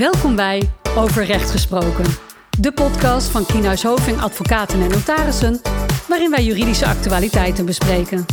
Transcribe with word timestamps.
Welkom 0.00 0.36
bij 0.36 0.70
Over 0.96 1.24
Recht 1.24 1.50
Gesproken, 1.50 2.04
de 2.58 2.72
podcast 2.72 3.28
van 3.28 3.46
Kienhuis 3.46 3.82
Hoving 3.82 4.20
Advocaten 4.20 4.80
en 4.80 4.88
Notarissen, 4.88 5.60
waarin 6.08 6.30
wij 6.30 6.44
juridische 6.44 6.86
actualiteiten 6.86 7.66
bespreken. 7.66 8.26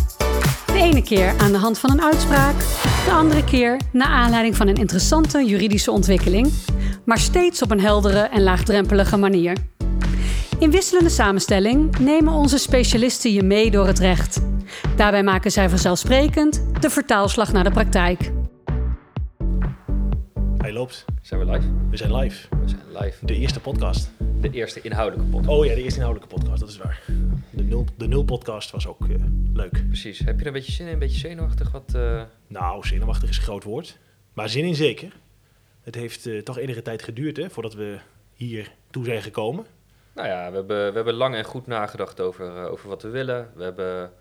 De 0.65 0.79
ene 0.79 1.03
keer 1.03 1.33
aan 1.37 1.51
de 1.51 1.57
hand 1.57 1.79
van 1.79 1.91
een 1.91 2.01
uitspraak, 2.01 2.59
de 3.05 3.11
andere 3.11 3.43
keer 3.43 3.79
naar 3.91 4.07
aanleiding 4.07 4.55
van 4.55 4.67
een 4.67 4.75
interessante 4.75 5.45
juridische 5.45 5.91
ontwikkeling, 5.91 6.53
maar 7.05 7.19
steeds 7.19 7.61
op 7.61 7.71
een 7.71 7.81
heldere 7.81 8.19
en 8.21 8.43
laagdrempelige 8.43 9.17
manier. 9.17 9.57
In 10.59 10.71
wisselende 10.71 11.09
samenstelling 11.09 11.99
nemen 11.99 12.33
onze 12.33 12.57
specialisten 12.57 13.33
je 13.33 13.43
mee 13.43 13.71
door 13.71 13.87
het 13.87 13.99
recht. 13.99 14.41
Daarbij 14.95 15.23
maken 15.23 15.51
zij 15.51 15.69
vanzelfsprekend 15.69 16.63
de 16.79 16.89
vertaalslag 16.89 17.51
naar 17.51 17.63
de 17.63 17.71
praktijk. 17.71 18.35
Hij 20.67 20.75
loopt. 20.75 21.05
Zijn 21.21 21.39
we 21.39 21.51
live? 21.51 21.67
We 21.89 21.97
zijn 21.97 22.15
live. 22.15 22.47
We 22.61 22.69
zijn 22.69 22.81
live. 23.03 23.25
De 23.25 23.35
eerste 23.35 23.59
podcast. 23.59 24.09
De 24.39 24.49
eerste 24.49 24.81
inhoudelijke 24.81 25.31
podcast. 25.31 25.57
Oh 25.57 25.65
ja, 25.65 25.75
de 25.75 25.81
eerste 25.81 25.99
inhoudelijke 25.99 26.35
podcast, 26.35 26.59
dat 26.59 26.69
is 26.69 26.77
waar. 26.77 27.01
De 27.49 27.63
nul, 27.63 27.85
de 27.97 28.07
nul 28.07 28.23
podcast 28.23 28.71
was 28.71 28.87
ook 28.87 29.09
eh, 29.09 29.15
leuk. 29.53 29.87
Precies. 29.87 30.19
Heb 30.19 30.35
je 30.35 30.41
er 30.41 30.47
een 30.47 30.53
beetje 30.53 30.71
zin 30.71 30.85
in? 30.85 30.93
Een 30.93 30.99
beetje 30.99 31.17
zenuwachtig? 31.17 31.71
Wat, 31.71 31.93
eh, 31.95 32.21
Nou, 32.47 32.87
zenuwachtig 32.87 33.29
is 33.29 33.37
een 33.37 33.43
groot 33.43 33.63
woord. 33.63 33.97
Maar 34.33 34.49
zin 34.49 34.65
in 34.65 34.75
zeker. 34.75 35.13
Het 35.81 35.95
heeft 35.95 36.25
eh, 36.25 36.41
toch 36.41 36.57
enige 36.57 36.81
tijd 36.81 37.03
geduurd 37.03 37.37
hè, 37.37 37.49
voordat 37.49 37.73
we 37.73 37.99
hier 38.33 38.71
toe 38.89 39.05
zijn 39.05 39.21
gekomen. 39.21 39.65
Nou 40.13 40.27
ja, 40.27 40.49
we 40.49 40.55
hebben, 40.55 40.89
we 40.89 40.95
hebben 40.95 41.13
lang 41.13 41.35
en 41.35 41.43
goed 41.43 41.67
nagedacht 41.67 42.19
over, 42.21 42.69
over 42.69 42.89
wat 42.89 43.01
we 43.01 43.09
willen. 43.09 43.51
We 43.55 43.63
hebben 43.63 44.11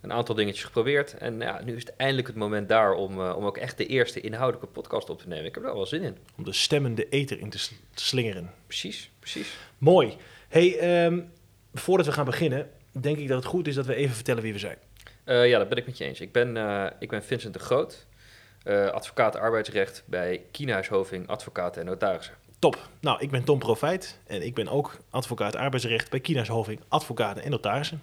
een 0.00 0.12
aantal 0.12 0.34
dingetjes 0.34 0.64
geprobeerd. 0.64 1.14
En 1.14 1.40
ja, 1.40 1.60
nu 1.64 1.76
is 1.76 1.82
het 1.82 1.96
eindelijk 1.96 2.26
het 2.26 2.36
moment 2.36 2.68
daar 2.68 2.92
om, 2.92 3.20
eh, 3.20 3.36
om 3.36 3.44
ook 3.44 3.56
echt 3.56 3.76
de 3.76 3.86
eerste 3.86 4.20
inhoudelijke 4.20 4.66
podcast 4.72 5.10
op 5.10 5.18
te 5.18 5.28
nemen. 5.28 5.44
Ik 5.44 5.54
heb 5.54 5.64
er 5.64 5.74
wel 5.74 5.86
zin 5.86 6.02
in. 6.02 6.16
Om 6.36 6.44
de 6.44 6.52
stemmende 6.52 7.08
eter 7.08 7.40
in 7.40 7.50
te 7.50 7.58
sl- 7.58 7.74
te 7.94 8.04
slingeren. 8.04 8.52
Precies, 8.66 9.10
precies. 9.18 9.56
Mooi. 9.78 10.16
Hey, 10.48 10.78
ehm, 10.78 11.20
voordat 11.74 12.06
we 12.06 12.12
gaan 12.12 12.24
beginnen, 12.24 12.70
denk 12.92 13.18
ik 13.18 13.28
dat 13.28 13.36
het 13.36 13.46
goed 13.46 13.66
is 13.66 13.74
dat 13.74 13.86
we 13.86 13.94
even 13.94 14.14
vertellen 14.14 14.42
wie 14.42 14.52
we 14.52 14.58
zijn. 14.58 14.78
Eh, 15.24 15.48
ja, 15.48 15.58
dat 15.58 15.68
ben 15.68 15.78
ik 15.78 15.86
met 15.86 15.98
je 15.98 16.04
eens. 16.04 16.20
Ik 16.20 16.32
ben, 16.32 16.56
eh, 16.56 16.86
ik 16.98 17.08
ben 17.08 17.24
Vincent 17.24 17.52
de 17.52 17.60
Groot, 17.60 18.06
advocaat 18.92 19.36
arbeidsrecht 19.36 20.02
bij 20.06 20.42
Kienhuis 20.50 20.88
Hoving 20.88 21.28
Advocaten 21.28 21.80
en 21.80 21.86
Notarissen. 21.86 22.34
Top. 22.58 22.88
Nou, 23.00 23.20
ik 23.20 23.30
ben 23.30 23.44
Tom 23.44 23.58
Profijt 23.58 24.18
en 24.26 24.42
ik 24.42 24.54
ben 24.54 24.68
ook 24.68 24.96
advocaat 25.10 25.56
arbeidsrecht 25.56 26.10
bij 26.10 26.20
Kienhuis 26.20 26.48
Hoving, 26.48 26.80
advocaten 26.88 27.42
en 27.42 27.50
notarissen. 27.50 28.02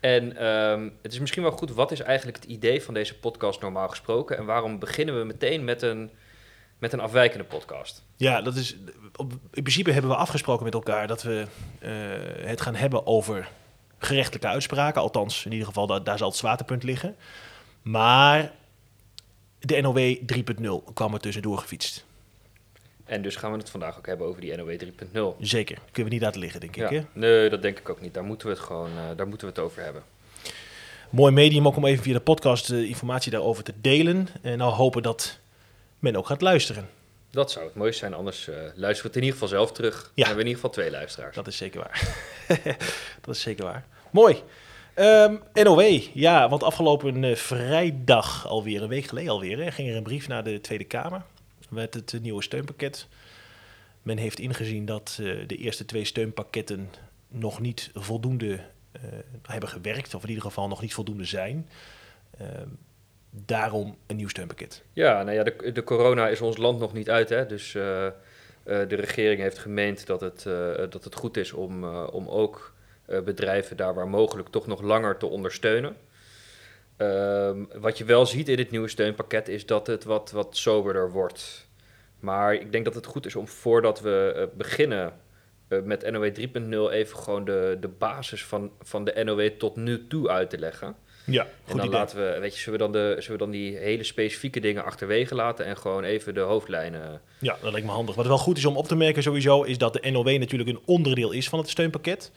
En 0.00 0.36
ehm, 0.36 0.88
het 1.02 1.12
is 1.12 1.18
misschien 1.18 1.42
wel 1.42 1.52
goed, 1.52 1.70
wat 1.70 1.92
is 1.92 2.00
eigenlijk 2.00 2.36
het 2.36 2.46
idee 2.46 2.82
van 2.82 2.94
deze 2.94 3.18
podcast 3.18 3.60
normaal 3.60 3.88
gesproken? 3.88 4.36
En 4.36 4.44
waarom 4.44 4.78
beginnen 4.78 5.18
we 5.18 5.24
meteen 5.24 5.64
met 5.64 5.82
een, 5.82 6.10
met 6.78 6.92
een 6.92 7.00
afwijkende 7.00 7.44
podcast? 7.44 8.02
Ja, 8.16 8.42
dat 8.42 8.56
is. 8.56 8.76
In 9.52 9.62
principe 9.62 9.92
hebben 9.92 10.10
we 10.10 10.16
afgesproken 10.16 10.64
met 10.64 10.74
elkaar 10.74 11.06
dat 11.06 11.22
we 11.22 11.46
eh, 11.78 11.90
het 12.46 12.60
gaan 12.60 12.74
hebben 12.74 13.06
over 13.06 13.48
gerechtelijke 13.98 14.48
uitspraken. 14.48 15.00
Althans, 15.00 15.44
in 15.44 15.52
ieder 15.52 15.66
geval, 15.66 16.02
daar 16.02 16.18
zal 16.18 16.28
het 16.28 16.36
zwaartepunt 16.36 16.82
liggen. 16.82 17.16
Maar 17.82 18.52
de 19.58 19.80
NOW 19.80 20.16
3.0 20.88 20.92
kwam 20.94 21.14
er 21.14 21.20
tussendoor 21.20 21.58
gefietst. 21.58 22.04
En 23.10 23.22
dus 23.22 23.36
gaan 23.36 23.52
we 23.52 23.58
het 23.58 23.70
vandaag 23.70 23.98
ook 23.98 24.06
hebben 24.06 24.26
over 24.26 24.40
die 24.40 24.56
NOW 24.56 24.80
3.0. 24.82 25.40
Zeker. 25.40 25.78
Kunnen 25.92 26.04
we 26.04 26.18
niet 26.18 26.20
laten 26.20 26.40
liggen, 26.40 26.60
denk 26.60 26.76
ik. 26.76 26.88
Hè? 26.88 27.00
Nee, 27.12 27.48
dat 27.48 27.62
denk 27.62 27.78
ik 27.78 27.88
ook 27.88 28.00
niet. 28.00 28.14
Daar 28.14 28.24
moeten 28.24 28.46
we 28.46 28.52
het 28.52 28.62
gewoon 28.62 28.90
eh, 28.90 29.16
daar 29.16 29.28
moeten 29.28 29.46
we 29.46 29.52
het 29.54 29.62
over 29.62 29.82
hebben. 29.82 30.02
Mooi 31.10 31.32
medium 31.32 31.66
ook 31.66 31.76
om 31.76 31.84
even 31.84 32.02
via 32.02 32.12
de 32.12 32.20
podcast 32.20 32.70
eh, 32.70 32.88
informatie 32.88 33.30
daarover 33.30 33.64
te 33.64 33.72
delen. 33.80 34.28
En 34.42 34.58
nou 34.58 34.72
hopen 34.72 35.02
dat 35.02 35.38
men 35.98 36.16
ook 36.16 36.26
gaat 36.26 36.40
luisteren. 36.40 36.88
Dat 37.30 37.50
zou 37.50 37.64
het 37.64 37.74
mooiste 37.74 37.98
zijn, 37.98 38.14
anders 38.14 38.48
eh 38.48 38.54
luisteren 38.56 38.86
we 38.86 39.06
het 39.06 39.16
in 39.16 39.22
ieder 39.22 39.32
geval 39.32 39.48
zelf 39.48 39.72
terug. 39.72 39.94
Ja. 39.94 40.00
Dan 40.02 40.24
hebben 40.24 40.34
we 40.34 40.50
in 40.50 40.56
ieder 40.56 40.62
geval 40.62 40.70
twee 40.70 40.90
luisteraars. 40.90 41.36
Dat 41.36 41.46
is 41.46 41.56
zeker 41.56 41.80
waar. 41.80 42.16
dat 43.24 43.34
is 43.34 43.40
zeker 43.40 43.64
waar. 43.64 43.86
Mooi. 44.10 44.42
Ehm, 44.94 45.36
NOW, 45.52 46.00
ja, 46.14 46.48
want 46.48 46.62
afgelopen 46.62 47.36
vrijdag 47.36 48.46
alweer, 48.46 48.82
een 48.82 48.88
week 48.88 49.04
geleden 49.04 49.30
alweer, 49.30 49.58
hè, 49.58 49.70
ging 49.70 49.88
er 49.88 49.96
een 49.96 50.02
brief 50.02 50.28
naar 50.28 50.44
de 50.44 50.60
Tweede 50.60 50.84
Kamer 50.84 51.22
met 51.70 51.94
het 51.94 52.12
eh, 52.14 52.20
nieuwe 52.20 52.42
steunpakket. 52.42 53.06
Men 54.02 54.16
heeft 54.16 54.38
ingezien 54.38 54.84
dat 54.84 55.18
eh, 55.20 55.26
de 55.46 55.56
eerste 55.56 55.84
twee 55.84 56.04
steunpakketten 56.04 56.90
nog 57.28 57.60
niet 57.60 57.90
voldoende 57.94 58.60
eh, 58.92 59.02
hebben 59.42 59.68
gewerkt, 59.68 60.14
of 60.14 60.22
in 60.22 60.28
ieder 60.28 60.44
geval 60.44 60.68
nog 60.68 60.80
niet 60.80 60.94
voldoende 60.94 61.24
zijn. 61.24 61.68
Ehm, 62.38 62.68
daarom 63.30 63.96
een 64.06 64.16
nieuw 64.16 64.28
steunpakket. 64.28 64.82
Ja, 64.92 65.22
nou 65.22 65.36
ja, 65.36 65.42
de, 65.42 65.72
de 65.72 65.84
corona 65.84 66.28
is 66.28 66.40
ons 66.40 66.56
land 66.56 66.78
nog 66.78 66.92
niet 66.92 67.10
uit, 67.10 67.28
hè. 67.28 67.46
Dus 67.46 67.72
de 68.64 68.94
regering 68.94 69.40
heeft 69.40 69.58
gemeend 69.58 70.06
dat 70.06 70.20
het, 70.20 70.42
dat 70.92 71.04
het 71.04 71.14
goed 71.14 71.36
is 71.36 71.52
om, 71.52 71.84
om 71.94 72.28
ook 72.28 72.74
bedrijven 73.06 73.76
daar 73.76 73.94
waar 73.94 74.08
mogelijk 74.08 74.48
toch 74.48 74.66
nog 74.66 74.80
langer 74.80 75.16
te 75.16 75.26
ondersteunen. 75.26 75.96
Ehm, 77.00 77.64
wat 77.80 77.98
je 77.98 78.04
wel 78.04 78.26
ziet 78.26 78.48
in 78.48 78.58
het 78.58 78.70
nieuwe 78.70 78.88
steunpakket 78.88 79.48
is 79.48 79.66
dat 79.66 79.86
het 79.86 80.04
wat, 80.04 80.30
wat 80.30 80.56
soberder 80.56 81.10
wordt. 81.10 81.68
Maar 82.18 82.54
ik 82.54 82.72
denk 82.72 82.84
dat 82.84 82.94
het 82.94 83.06
goed 83.06 83.26
is 83.26 83.36
om 83.36 83.48
voordat 83.48 84.00
we 84.00 84.32
eh, 84.36 84.56
beginnen 84.56 85.12
eh, 85.68 85.78
met 85.82 86.10
NOW 86.10 86.34
3.0 86.88 86.92
even 86.92 87.18
gewoon 87.18 87.44
de, 87.44 87.76
de 87.80 87.88
basis 87.88 88.44
van, 88.44 88.70
van 88.80 89.04
de 89.04 89.22
NOW 89.24 89.48
tot 89.48 89.76
nu 89.76 90.06
toe 90.06 90.28
uit 90.28 90.50
te 90.50 90.58
leggen. 90.58 90.96
Ja, 91.24 91.42
En 91.42 91.48
goed 91.64 91.76
dan 91.76 91.86
idee. 91.86 91.98
laten 91.98 92.16
we, 92.18 92.40
weet 92.40 92.54
je, 92.54 92.60
zullen 92.60 92.78
we, 92.78 92.84
dan 92.84 92.92
de, 92.92 93.14
zullen 93.18 93.38
we 93.38 93.44
dan 93.44 93.50
die 93.50 93.76
hele 93.76 94.04
specifieke 94.04 94.60
dingen 94.60 94.84
achterwege 94.84 95.34
laten 95.34 95.64
en 95.64 95.76
gewoon 95.76 96.04
even 96.04 96.34
de 96.34 96.40
hoofdlijnen. 96.40 97.20
Ja, 97.38 97.56
dat 97.62 97.72
lijkt 97.72 97.86
me 97.86 97.92
handig. 97.92 98.14
Wat 98.14 98.26
wel 98.26 98.38
goed 98.38 98.56
is 98.58 98.64
om 98.64 98.76
op 98.76 98.86
te 98.88 98.96
merken 98.96 99.22
sowieso, 99.22 99.62
is 99.62 99.78
dat 99.78 99.92
de 99.92 100.10
NOW 100.10 100.38
natuurlijk 100.38 100.70
een 100.70 100.82
onderdeel 100.84 101.32
is 101.32 101.48
van 101.48 101.58
het 101.58 101.68
steunpakket. 101.68 102.32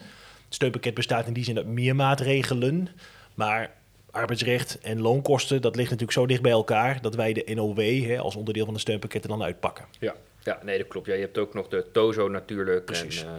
Het 0.46 0.54
steunpakket 0.54 0.94
bestaat 0.94 1.28
in 1.28 1.34
die 1.34 1.44
zin 1.44 1.58
uit 1.58 1.68
meer 1.68 1.96
maatregelen, 1.96 2.88
maar 3.34 3.82
arbeidsrecht 4.14 4.80
en 4.82 5.02
loonkosten, 5.02 5.62
dat 5.62 5.76
ligt 5.76 5.90
natuurlijk 5.90 6.18
zo 6.18 6.26
dicht 6.26 6.42
bij 6.42 6.52
elkaar 6.52 7.02
dat 7.02 7.16
wij 7.16 7.34
de 7.34 7.52
NOW 7.56 7.80
hè, 8.06 8.18
als 8.20 8.36
onderdeel 8.36 8.64
van 8.66 8.74
het 8.74 8.82
steunpakket 8.82 9.24
er 9.24 9.30
dan 9.30 9.44
uitpakken. 9.44 9.86
Ja, 10.00 10.16
ja 10.44 10.60
nee, 10.64 10.78
dat 10.78 10.88
klopt. 10.88 11.08
Ja, 11.08 11.14
je 11.14 11.20
hebt 11.22 11.38
ook 11.38 11.54
nog 11.54 11.68
de 11.68 11.86
TOZO 11.92 12.28
natuurlijk 12.28 12.86
Precies. 12.86 13.22
en 13.24 13.28
eh, 13.30 13.34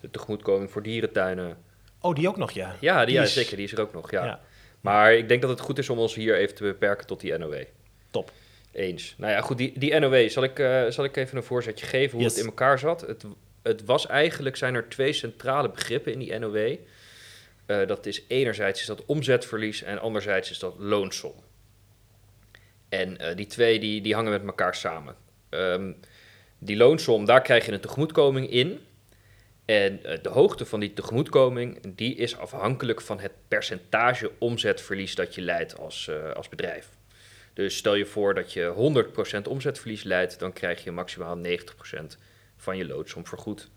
de 0.00 0.10
tegemoetkoming 0.10 0.70
voor 0.70 0.82
dierentuinen. 0.82 1.56
Oh, 2.00 2.14
die 2.14 2.28
ook 2.28 2.36
nog, 2.36 2.50
ja. 2.50 2.76
Ja, 2.80 2.96
die, 2.98 3.06
Die 3.06 3.14
ja 3.14 3.22
is- 3.22 3.32
zeker, 3.32 3.56
die 3.56 3.64
is 3.64 3.72
er 3.72 3.80
ook 3.80 3.92
nog. 3.92 4.10
Ja. 4.10 4.24
Ja. 4.24 4.40
Maar 4.80 5.14
ik 5.14 5.28
denk 5.28 5.40
dat 5.40 5.50
het 5.50 5.60
goed 5.60 5.78
is 5.78 5.88
om 5.90 5.98
ons 5.98 6.14
hier 6.14 6.36
even 6.36 6.54
te 6.54 6.62
beperken 6.62 7.06
tot 7.06 7.20
die 7.20 7.38
NOW. 7.38 7.62
Top. 8.10 8.32
Eens. 8.72 9.14
Nou 9.18 9.32
ja, 9.32 9.40
goed, 9.40 9.58
die, 9.58 9.78
die 9.78 9.98
NOW, 9.98 10.28
zal 10.28 10.42
ik, 10.42 10.58
eh, 10.58 10.84
zal 10.88 11.04
ik 11.04 11.16
even 11.16 11.36
een 11.36 11.42
voorzetje 11.42 11.86
geven 11.86 12.12
hoe 12.14 12.22
Yes. 12.22 12.30
het 12.32 12.40
in 12.40 12.46
elkaar 12.48 12.78
zat? 12.78 13.00
Het, 13.00 13.24
het 13.62 13.84
was 13.84 14.06
eigenlijk, 14.06 14.56
zijn 14.56 14.74
er 14.74 14.88
twee 14.88 15.12
centrale 15.12 15.70
begrippen 15.70 16.12
in 16.12 16.18
die 16.18 16.38
NOW. 16.38 16.76
Eh, 17.66 17.86
dat 17.86 18.06
is 18.06 18.22
enerzijds 18.28 18.80
is 18.80 18.86
dat 18.86 19.04
omzetverlies 19.04 19.82
en 19.82 19.98
anderzijds 19.98 20.50
is 20.50 20.58
dat 20.58 20.74
loonsom. 20.78 21.34
En 22.88 23.18
eh, 23.18 23.36
die 23.36 23.46
twee 23.46 23.78
die, 23.78 24.00
die 24.00 24.14
hangen 24.14 24.32
met 24.32 24.44
elkaar 24.44 24.74
samen. 24.74 25.16
Ehm, 25.48 25.92
die 26.58 26.76
loonsom, 26.76 27.24
daar 27.24 27.42
krijg 27.42 27.66
je 27.66 27.72
een 27.72 27.80
tegemoetkoming 27.80 28.50
in. 28.50 28.80
En 29.64 30.04
eh, 30.04 30.22
de 30.22 30.28
hoogte 30.28 30.66
van 30.66 30.80
die 30.80 30.92
tegemoetkoming, 30.92 31.94
die 31.94 32.14
is 32.14 32.36
afhankelijk 32.36 33.00
van 33.00 33.20
het 33.20 33.32
percentage 33.48 34.30
omzetverlies 34.38 35.14
dat 35.14 35.34
je 35.34 35.40
leidt 35.40 35.78
als, 35.78 36.10
als 36.34 36.48
bedrijf. 36.48 36.88
Dus 37.52 37.76
stel 37.76 37.94
je 37.94 38.06
voor 38.06 38.34
dat 38.34 38.52
je 38.52 39.04
100% 39.38 39.48
omzetverlies 39.48 40.02
leidt, 40.02 40.38
dan 40.38 40.52
krijg 40.52 40.84
je 40.84 40.90
maximaal 40.90 41.38
90% 41.38 41.40
van 42.56 42.76
je 42.76 42.86
loonsom 42.86 43.26
vergoed. 43.26 43.68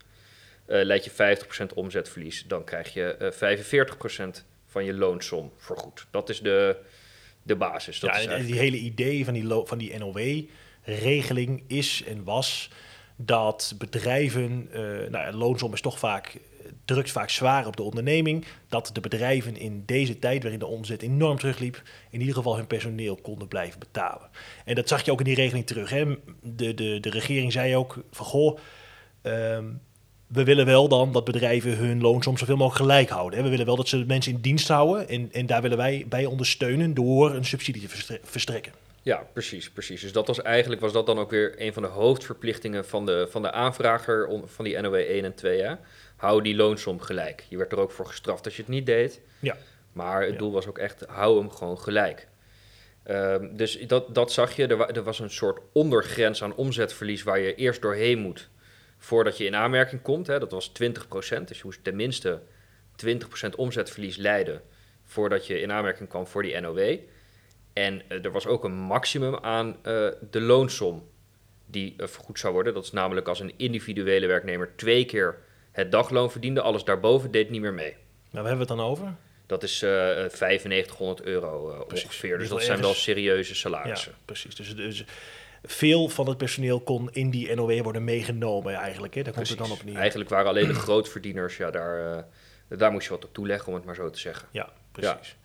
Eh 0.70 0.84
leid 0.84 1.04
je 1.04 1.10
50% 1.10 1.74
omzetverlies, 1.74 2.44
dan 2.46 2.64
krijg 2.64 2.94
je 2.94 3.16
eh 3.16 4.38
45% 4.38 4.44
van 4.66 4.84
je 4.84 4.94
loonsom 4.94 5.52
vergoed. 5.56 6.06
Dat 6.10 6.28
is 6.28 6.40
de, 6.40 6.76
de 7.42 7.56
basis. 7.56 8.00
Dat 8.00 8.22
ja, 8.22 8.30
en 8.30 8.44
die 8.44 8.58
hele 8.58 8.76
idee 8.76 9.24
van 9.24 9.34
die, 9.34 9.46
van 9.64 9.78
die 9.78 9.98
NOW-regeling 9.98 11.62
is 11.66 12.04
en 12.06 12.24
was 12.24 12.70
dat 13.16 13.74
bedrijven, 13.78 14.68
eh 14.72 14.80
nou, 14.82 15.10
ja, 15.10 15.32
loonsom 15.32 15.72
is 15.72 15.80
toch 15.80 15.98
vaak, 15.98 16.38
drukt 16.84 17.10
vaak 17.10 17.30
zwaar 17.30 17.66
op 17.66 17.76
de 17.76 17.82
onderneming, 17.82 18.44
dat 18.68 18.90
de 18.92 19.00
bedrijven 19.00 19.56
in 19.56 19.82
deze 19.86 20.18
tijd 20.18 20.42
waarin 20.42 20.60
de 20.60 20.66
omzet 20.66 21.02
enorm 21.02 21.38
terugliep, 21.38 21.82
in 22.10 22.20
ieder 22.20 22.34
geval 22.34 22.56
hun 22.56 22.66
personeel 22.66 23.16
konden 23.16 23.48
blijven 23.48 23.78
betalen. 23.78 24.30
En 24.64 24.74
dat 24.74 24.88
zag 24.88 25.04
je 25.04 25.12
ook 25.12 25.18
in 25.18 25.24
die 25.24 25.34
regeling 25.34 25.66
terug. 25.66 25.90
Hè? 25.90 26.04
De, 26.42 26.74
de, 26.74 27.00
de 27.00 27.10
regering 27.10 27.52
zei 27.52 27.76
ook 27.76 28.04
van, 28.10 28.26
goh, 28.26 28.58
ehm, 29.22 29.64
we 30.32 30.44
willen 30.44 30.66
wel 30.66 30.88
dan 30.88 31.12
dat 31.12 31.24
bedrijven 31.24 31.76
hun 31.76 32.00
loonsom 32.00 32.36
zoveel 32.38 32.56
mogelijk 32.56 32.82
gelijk 32.90 33.08
houden. 33.08 33.38
Hè? 33.38 33.44
We 33.44 33.50
willen 33.50 33.66
wel 33.66 33.76
dat 33.76 33.88
ze 33.88 34.04
mensen 34.06 34.32
in 34.32 34.40
dienst 34.40 34.68
houden 34.68 35.08
en, 35.08 35.28
en 35.32 35.46
daar 35.46 35.62
willen 35.62 35.76
wij 35.76 36.04
bij 36.08 36.24
ondersteunen 36.26 36.94
door 36.94 37.34
een 37.34 37.44
subsidie 37.44 37.82
te 37.82 37.88
verstre- 37.88 38.20
verstrekken. 38.22 38.72
Ja, 39.02 39.26
precies, 39.32 39.70
precies. 39.70 40.00
Dus 40.00 40.12
dat 40.12 40.26
was 40.26 40.42
eigenlijk 40.42 40.80
was 40.80 40.92
dat 40.92 41.06
dan 41.06 41.18
ook 41.18 41.30
weer 41.30 41.54
een 41.56 41.72
van 41.72 41.82
de 41.82 41.88
hoofdverplichtingen 41.88 42.86
van 42.86 43.06
de, 43.06 43.26
van 43.30 43.42
de 43.42 43.52
aanvrager 43.52 44.26
on- 44.26 44.42
van 44.48 44.64
die 44.64 44.80
NOW 44.80 44.94
1 44.94 45.24
en 45.24 45.34
2. 45.34 45.60
Hè? 45.62 45.74
Hou 46.16 46.42
die 46.42 46.54
loonsom 46.56 47.00
gelijk. 47.00 47.44
Je 47.48 47.56
werd 47.56 47.72
er 47.72 47.78
ook 47.78 47.90
voor 47.90 48.06
gestraft 48.06 48.44
als 48.44 48.56
je 48.56 48.62
het 48.62 48.70
niet 48.70 48.86
deed. 48.86 49.20
Ja. 49.38 49.56
Maar 49.92 50.20
het 50.22 50.32
Ja. 50.32 50.38
doel 50.38 50.52
was 50.52 50.66
ook 50.66 50.78
echt, 50.78 51.04
hou 51.08 51.38
hem 51.38 51.50
gewoon 51.50 51.78
gelijk. 51.78 52.28
Ehm, 53.02 53.46
dus 53.56 53.78
dat, 53.86 54.14
dat 54.14 54.32
zag 54.32 54.56
je. 54.56 54.66
Er, 54.66 54.76
wa- 54.76 54.88
er 54.88 55.02
was 55.02 55.18
een 55.18 55.30
soort 55.30 55.60
ondergrens 55.72 56.42
aan 56.42 56.54
omzetverlies 56.54 57.22
waar 57.22 57.38
je 57.40 57.54
eerst 57.54 57.82
doorheen 57.82 58.18
moet 58.18 58.48
voordat 59.00 59.36
je 59.36 59.44
in 59.44 59.54
aanmerking 59.54 60.02
komt. 60.02 60.26
Hè. 60.26 60.38
Dat 60.38 60.50
was 60.50 60.68
20%. 60.68 60.72
Dus 61.44 61.58
je 61.58 61.64
moest 61.64 61.84
tenminste 61.84 62.40
20% 63.06 63.16
omzetverlies 63.56 64.16
leiden 64.16 64.62
voordat 65.04 65.46
je 65.46 65.60
in 65.60 65.72
aanmerking 65.72 66.08
kwam 66.08 66.26
voor 66.26 66.42
die 66.42 66.60
NOW. 66.60 66.98
En 67.72 68.02
eh, 68.08 68.24
er 68.24 68.32
was 68.32 68.46
ook 68.46 68.64
een 68.64 68.74
maximum 68.74 69.36
aan 69.36 69.76
eh, 69.82 70.08
de 70.30 70.40
loonsom 70.40 71.08
die 71.66 71.94
eh, 71.96 72.06
vergoed 72.06 72.38
zou 72.38 72.52
worden. 72.52 72.74
Dat 72.74 72.84
is 72.84 72.92
namelijk 72.92 73.28
als 73.28 73.40
een 73.40 73.52
individuele 73.56 74.26
werknemer 74.26 74.72
twee 74.76 75.04
keer 75.04 75.38
het 75.72 75.92
dagloon 75.92 76.30
verdiende. 76.30 76.60
Alles 76.60 76.84
daarboven 76.84 77.30
deed 77.30 77.50
niet 77.50 77.60
meer 77.60 77.74
mee. 77.74 77.92
Nou, 77.92 77.98
waar 78.30 78.46
hebben 78.46 78.66
we 78.66 78.72
het 78.72 78.80
dan 78.80 78.90
over? 78.90 79.14
Dat 79.46 79.62
is 79.62 79.82
eh 79.82 79.90
9500 79.90 81.22
euro 81.22 81.84
ongeveer. 81.90 82.38
Dus 82.38 82.48
dat 82.48 82.62
zijn 82.62 82.80
wel 82.80 82.94
serieuze 82.94 83.52
Ja, 83.52 83.56
salarissen. 83.56 84.14
precies. 84.24 84.54
Dus, 84.54 84.76
dus 84.76 85.04
veel 85.64 86.08
van 86.08 86.28
het 86.28 86.36
personeel 86.36 86.80
kon 86.80 87.08
in 87.12 87.30
die 87.30 87.54
NOW 87.54 87.82
worden 87.82 88.04
meegenomen 88.04 88.74
eigenlijk. 88.74 89.14
Hè? 89.14 89.22
Daar 89.22 89.32
komt 89.32 89.48
het 89.48 89.58
dan 89.58 89.70
op 89.70 89.84
neer. 89.84 89.96
Eigenlijk 89.96 90.30
waren 90.30 90.46
alleen 90.46 90.66
de 90.66 90.74
grootverdieners, 90.74 91.56
ja, 91.56 91.70
daar, 91.70 92.16
eh, 92.68 92.78
daar 92.78 92.92
moest 92.92 93.04
je 93.04 93.12
wat 93.12 93.24
op 93.24 93.34
toeleggen, 93.34 93.68
om 93.68 93.74
het 93.74 93.84
maar 93.84 93.94
zo 93.94 94.10
te 94.10 94.18
zeggen. 94.18 94.48
Ja, 94.50 94.72
precies. 94.92 95.36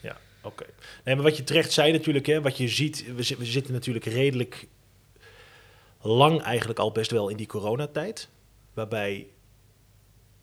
Ja, 0.00 0.16
oké. 0.42 0.64
Nee, 1.04 1.14
maar 1.14 1.24
wat 1.24 1.36
je 1.36 1.44
terecht 1.44 1.72
zei 1.72 1.92
natuurlijk, 1.92 2.26
hè, 2.26 2.40
wat 2.40 2.56
je 2.56 2.68
ziet, 2.68 3.04
we, 3.06 3.36
we 3.38 3.44
zitten 3.44 3.72
natuurlijk 3.72 4.04
redelijk 4.04 4.66
lang 6.00 6.42
eigenlijk 6.42 6.78
al 6.78 6.92
best 6.92 7.10
wel 7.10 7.28
in 7.28 7.36
die 7.36 7.46
coronatijd, 7.46 8.28
waarbij 8.74 9.26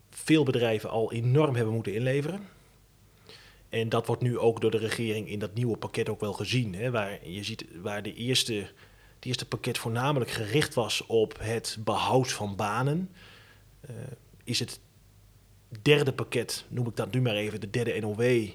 veel 0.10 0.44
bedrijven 0.44 0.89
al 0.89 1.12
enorm 1.12 1.56
hebben 1.56 1.74
moeten 1.74 1.94
inleveren. 1.94 2.48
En 3.69 3.89
dat 3.89 4.07
wordt 4.07 4.22
nu 4.22 4.38
ook 4.38 4.62
door 4.62 4.72
de 4.72 4.77
regering 4.77 5.30
in 5.30 5.39
dat 5.39 5.54
nieuwe 5.54 5.77
pakket 5.77 6.10
ook 6.10 6.19
wel 6.19 6.34
gezien. 6.34 6.75
Hè, 6.75 6.92
waar 6.92 7.27
je 7.27 7.44
ziet 7.44 7.66
waar 7.81 8.04
de 8.04 8.13
eerste, 8.13 8.69
het 9.22 9.30
eerste 9.30 9.48
pakket 9.48 9.78
voornamelijk 9.78 10.32
gericht 10.32 10.74
was 10.74 11.06
op 11.06 11.38
het 11.40 11.78
behoud 11.80 12.32
van 12.32 12.56
banen, 12.56 13.10
eh, 13.82 13.96
is 14.44 14.60
het 14.60 14.80
derde 15.82 16.14
pakket, 16.14 16.66
noem 16.68 16.88
ik 16.88 16.96
dat 16.96 17.12
nu 17.12 17.22
maar 17.22 17.36
even, 17.36 17.62
de 17.62 17.70
derde 17.70 18.00
NOW, 18.00 18.50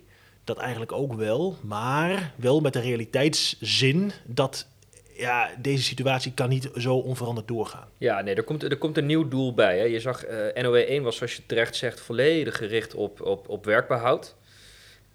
dat 0.44 0.58
eigenlijk 0.58 0.92
ook 0.92 1.12
wel. 1.12 1.56
Maar 1.62 2.34
wel 2.36 2.60
met 2.60 2.72
de 2.72 2.80
realiteitszin 2.80 4.12
dat 4.24 4.66
ja, 5.12 5.50
deze 5.58 5.82
situatie 5.82 6.32
kan 6.32 6.48
niet 6.48 6.70
zo 6.76 6.94
onveranderd 6.96 7.48
doorgaan. 7.48 7.88
Ja, 7.98 8.20
nee, 8.20 8.34
er 8.34 8.44
komt, 8.44 8.62
er 8.62 8.78
komt 8.78 8.96
een 8.96 9.06
nieuw 9.06 9.28
doel 9.28 9.54
bij. 9.54 9.78
Hè. 9.78 9.84
Je 9.84 10.00
zag, 10.00 10.24
eh 10.24 10.62
NOW 10.62 10.74
1 10.74 11.02
was, 11.02 11.16
zoals 11.16 11.34
je 11.34 11.46
terecht 11.46 11.76
zegt, 11.76 12.00
volledig 12.00 12.56
gericht 12.56 12.94
op, 12.94 13.20
op, 13.20 13.48
op 13.48 13.64
werkbehoud. 13.64 14.34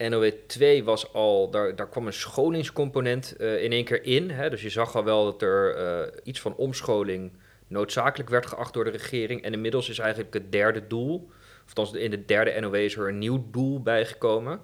NOW 0.09 0.31
2 0.48 0.83
was 0.83 1.13
al, 1.13 1.50
daar, 1.50 1.75
daar 1.75 1.89
kwam 1.89 2.07
een 2.07 2.13
scholingscomponent 2.13 3.36
eh, 3.36 3.63
in 3.63 3.71
één 3.71 3.86
keer 3.86 4.03
in. 4.03 4.30
Hè. 4.30 4.50
Dus 4.50 4.62
je 4.62 4.69
zag 4.69 4.95
al 4.95 5.03
wel 5.03 5.25
dat 5.25 5.42
er 5.42 5.75
eh, 5.75 6.18
iets 6.24 6.39
van 6.39 6.56
omscholing 6.56 7.31
noodzakelijk 7.68 8.30
werd 8.30 8.45
geacht 8.45 8.74
door 8.74 8.83
de 8.83 8.89
regering. 8.89 9.44
En 9.44 9.53
inmiddels 9.53 9.89
is 9.89 10.00
eigenlijk 10.00 10.33
het 10.33 10.51
derde 10.51 10.88
doel, 10.88 11.30
of 11.75 11.95
in 11.95 12.12
de 12.12 12.25
derde 12.25 12.59
NOW 12.59 12.75
is 12.75 12.95
er 12.95 13.07
een 13.07 13.18
nieuw 13.18 13.48
doel 13.51 13.81
bijgekomen. 13.81 14.59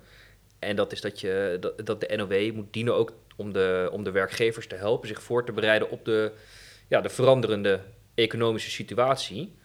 En 0.59 0.75
dat 0.75 0.91
is 0.91 1.01
dat, 1.01 1.19
je, 1.19 1.57
dat, 1.59 1.85
dat 1.85 2.01
de 2.01 2.15
NOW 2.15 2.53
moet 2.53 2.73
dienen 2.73 2.95
ook 2.95 3.13
om 3.35 3.53
de, 3.53 3.89
om 3.91 4.03
de 4.03 4.11
werkgevers 4.11 4.67
te 4.67 4.75
helpen 4.75 5.07
zich 5.07 5.21
voor 5.21 5.45
te 5.45 5.51
bereiden 5.51 5.89
op 5.89 6.05
de, 6.05 6.31
ja, 6.87 7.01
de 7.01 7.09
veranderende 7.09 7.79
economische 8.15 8.71
situatie. 8.71 9.55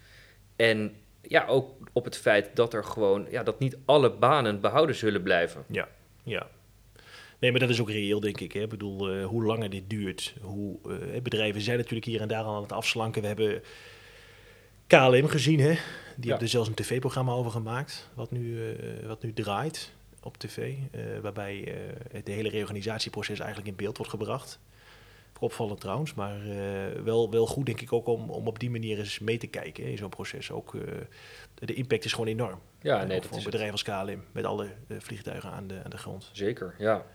En 0.57 0.95
ja, 1.23 1.47
ook 1.47 1.71
op 1.93 2.05
het 2.05 2.17
feit 2.17 2.51
dat 2.55 2.75
er 2.75 2.85
gewoon, 2.85 3.27
ja, 3.31 3.43
dat 3.43 3.59
niet 3.59 3.77
alle 3.85 4.11
banen 4.11 4.61
behouden 4.61 4.95
zullen 4.95 5.23
blijven. 5.23 5.65
Ja, 5.67 5.89
ja. 6.23 6.47
Nee, 7.43 7.51
maar 7.51 7.61
dat 7.61 7.71
is 7.71 7.81
ook 7.81 7.91
reëel, 7.91 8.21
denk 8.21 8.41
ik. 8.41 8.53
Hè. 8.53 8.61
Ik 8.61 8.69
bedoel, 8.69 9.11
eh, 9.11 9.25
hoe 9.25 9.45
langer 9.45 9.71
dit 9.71 9.91
duurt, 9.91 10.35
hoe 10.41 10.79
eh, 10.89 11.23
bedrijven 11.23 11.61
zijn 11.61 11.77
natuurlijk 11.77 12.05
hier 12.05 12.21
en 12.21 12.29
daar 12.29 12.43
al 12.43 12.55
aan 12.55 12.63
het 12.63 12.73
afslanken. 12.73 13.23
We 13.23 13.29
hebben 13.29 13.63
KLM 14.87 15.29
gezien, 15.29 15.61
hè. 15.61 15.75
Die 16.17 16.31
hebben 16.31 16.47
er 16.47 16.49
zelfs 16.49 16.69
een 16.69 16.75
tv-programma 16.75 17.33
over 17.33 17.51
gemaakt, 17.51 18.11
wat 18.15 18.31
nu, 18.31 18.73
eh, 18.73 19.07
wat 19.07 19.23
nu 19.23 19.33
draait 19.33 19.93
op 20.23 20.37
tv. 20.37 20.75
waarbij 21.23 21.75
het 22.13 22.29
hele 22.29 22.49
reorganisatieproces 22.49 23.39
eigenlijk 23.39 23.69
in 23.69 23.77
beeld 23.77 23.97
wordt 23.97 24.13
gebracht. 24.13 24.59
Opvallend 25.43 25.81
trouwens, 25.81 26.15
maar 26.15 26.41
eh, 26.47 27.03
wel, 27.05 27.31
wel 27.31 27.47
goed 27.47 27.67
denk 27.67 27.81
ik 27.81 27.93
ook 27.93 28.07
om, 28.07 28.31
om 28.31 28.47
op 28.47 28.59
die 28.59 28.71
manier 28.71 28.99
eens 28.99 29.19
mee 29.19 29.39
te 29.39 29.47
kijken 29.47 29.85
hè, 29.85 29.91
in 29.91 29.97
zo'n 29.97 30.09
proces. 30.09 30.51
Ook, 30.51 30.75
eh, 30.75 30.81
de 31.55 31.75
impact 31.75 32.05
is 32.05 32.13
gewoon 32.13 32.27
enorm. 32.27 32.61
Ja, 32.81 33.05
nee, 33.05 33.07
dat 33.07 33.17
voor 33.17 33.25
is 33.25 33.31
een 33.31 33.37
het. 33.37 33.45
bedrijf 33.51 33.73
als 33.73 33.83
KLM, 33.83 34.25
met 34.33 34.45
alle 34.45 34.67
eh, 34.89 34.97
vliegtuigen 35.01 35.51
aan 35.51 35.67
de, 35.67 35.81
aan 35.85 35.91
de 35.91 35.99
grond. 35.99 36.31
Zeker, 36.33 36.75
ja. 36.79 37.07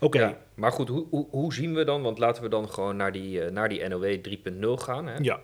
Oké, 0.00 0.18
ja. 0.18 0.38
Maar 0.54 0.72
goed, 0.72 0.88
hoe, 0.88 1.06
hoe, 1.10 1.26
hoe 1.30 1.54
zien 1.54 1.74
we 1.74 1.84
dan, 1.84 2.02
want 2.02 2.18
laten 2.18 2.42
we 2.42 2.48
dan 2.48 2.70
gewoon 2.70 2.96
naar 2.96 3.12
die, 3.12 3.50
naar 3.50 3.68
die 3.68 3.88
NOW 3.88 4.18
3.0 4.28 4.82
gaan. 4.84 5.06
Hè? 5.06 5.16
ja. 5.20 5.40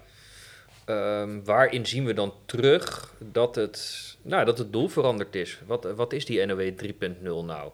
Ehm, 0.85 1.44
waarin 1.44 1.87
zien 1.87 2.05
we 2.05 2.15
dan 2.15 2.35
terug 2.47 3.15
dat 3.19 3.55
het, 3.55 4.17
nou, 4.23 4.44
dat 4.44 4.59
het 4.59 4.73
doel 4.73 4.89
veranderd 4.89 5.35
is? 5.35 5.61
Wat, 5.67 5.85
wat 5.85 6.12
is 6.12 6.25
die 6.25 6.47
NOW 6.47 6.71
3.0 6.85 7.23
nou? 7.23 7.71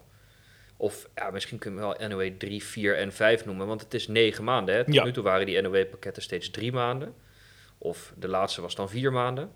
Of 0.83 1.09
ja, 1.15 1.31
misschien 1.31 1.59
kunnen 1.59 1.81
we 1.89 1.95
wel 1.99 2.09
NOW 2.09 2.31
3, 2.39 2.63
4 2.65 2.97
en 2.99 3.13
5 3.13 3.45
noemen, 3.45 3.67
want 3.67 3.81
het 3.81 3.95
is 3.95 4.09
negen 4.09 4.45
maanden. 4.45 4.75
Hè? 4.75 4.85
Tot 4.85 4.95
Ja. 4.95 5.05
nu 5.05 5.13
toe 5.13 5.23
waren 5.23 5.47
die 5.47 5.61
NOW-pakketten 5.61 6.23
steeds 6.23 6.51
drie 6.51 6.73
maanden. 6.73 7.15
Of 7.79 8.13
de 8.19 8.29
laatste 8.29 8.61
was 8.61 8.75
dan 8.75 8.89
vier 8.89 9.13
maanden. 9.13 9.51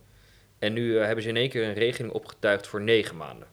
En 0.58 0.72
nu 0.72 0.98
eh, 0.98 1.04
hebben 1.04 1.22
ze 1.22 1.28
in 1.28 1.36
één 1.36 1.48
keer 1.48 1.64
een 1.64 1.74
regeling 1.74 2.12
opgetuigd 2.12 2.66
voor 2.66 2.82
negen 2.82 3.16
maanden. 3.16 3.48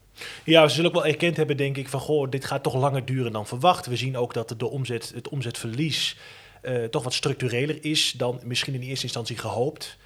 ja, 0.46 0.68
ze 0.68 0.75
zullen 0.75 0.90
ook 0.90 0.96
wel 1.02 1.06
erkend 1.12 1.38
hebben, 1.38 1.58
denk 1.58 1.78
ik, 1.78 1.88
van 1.90 2.00
goh, 2.00 2.30
dit 2.30 2.46
gaat 2.46 2.64
toch 2.64 2.75
langer 2.75 3.06
duren 3.06 3.31
dan 3.31 3.48
verwacht. 3.48 3.86
We 3.86 3.96
zien 3.96 4.18
ook 4.18 4.34
dat 4.34 4.54
de 4.58 4.68
omzet, 4.70 5.12
het 5.16 5.30
omzetverlies 5.30 6.18
eh, 6.62 6.84
toch 6.84 7.04
wat 7.04 7.14
structureler 7.14 7.86
is 7.86 8.12
dan 8.12 8.40
misschien 8.44 8.74
in 8.74 8.81
eerste 8.81 9.04
instantie 9.04 9.38
gehoopt. 9.38 9.98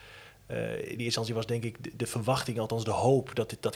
Eh, 0.45 0.57
in 0.73 0.81
eerste 0.81 1.03
instantie 1.03 1.33
was 1.33 1.45
denk 1.45 1.63
ik 1.63 1.83
de, 1.83 1.91
de 1.95 2.05
verwachting, 2.05 2.59
althans 2.59 2.83
de 2.83 2.91
hoop, 2.91 3.35
dat 3.35 3.57
dat 3.59 3.75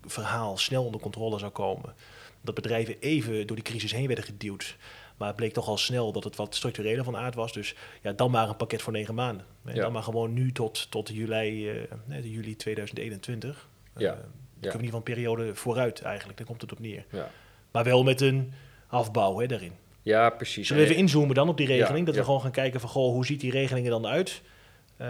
corona-verhaal 0.00 0.56
snel 0.56 0.84
onder 0.84 1.00
controle 1.00 1.38
zou 1.38 1.50
komen. 1.52 1.94
Dat 2.40 2.54
bedrijven 2.54 2.96
even 3.00 3.46
door 3.46 3.56
die 3.56 3.64
crisis 3.64 3.92
heen 3.92 4.06
werden 4.06 4.24
geduwd. 4.24 4.76
Maar 5.16 5.28
het 5.28 5.36
bleek 5.36 5.52
toch 5.52 5.68
al 5.68 5.78
snel 5.78 6.12
dat 6.12 6.24
het 6.24 6.36
wat 6.36 6.54
structureler 6.54 7.04
van 7.04 7.16
aard 7.16 7.34
was. 7.34 7.52
Dus 7.52 7.74
ja, 8.02 8.12
dan 8.12 8.30
maar 8.30 8.48
een 8.48 8.56
pakket 8.56 8.82
voor 8.82 8.92
negen 8.92 9.14
maanden. 9.14 9.46
En 9.64 9.74
Ja. 9.74 9.80
dan 9.82 9.92
maar 9.92 10.02
gewoon 10.02 10.32
nu 10.32 10.52
tot, 10.52 10.90
tot 10.90 11.08
juli, 11.08 11.70
eh, 11.70 11.82
nee, 12.04 12.30
juli 12.30 12.56
2021. 12.56 13.68
Eh, 13.94 14.02
Ja. 14.02 14.10
dan 14.10 14.20
kunnen 14.20 14.32
we 14.60 14.60
in 14.60 14.64
ieder 14.64 14.80
geval 14.84 14.98
een 14.98 15.02
periode 15.02 15.54
vooruit 15.54 16.02
eigenlijk. 16.02 16.38
Daar 16.38 16.46
komt 16.46 16.60
het 16.60 16.72
op 16.72 16.78
neer. 16.78 17.04
Ja, 17.10 17.30
Maar 17.70 17.84
wel 17.84 18.02
met 18.02 18.20
een 18.20 18.52
afbouw 18.88 19.38
hè, 19.38 19.46
daarin. 19.46 19.72
ja 20.02 20.30
precies. 20.30 20.66
Zullen 20.66 20.82
we 20.82 20.88
even 20.88 21.00
En- 21.00 21.06
inzoomen 21.06 21.34
dan 21.34 21.48
op 21.48 21.56
die 21.56 21.66
regeling? 21.66 21.98
Ja, 21.98 22.04
dat 22.04 22.14
we 22.14 22.20
ja. 22.20 22.26
gewoon 22.26 22.40
gaan 22.40 22.50
kijken 22.50 22.80
van, 22.80 22.88
goh, 22.88 23.12
hoe 23.12 23.26
ziet 23.26 23.40
die 23.40 23.50
regeling 23.50 23.84
er 23.86 23.92
dan 23.92 24.06
uit? 24.06 24.42
Eh, 24.98 25.06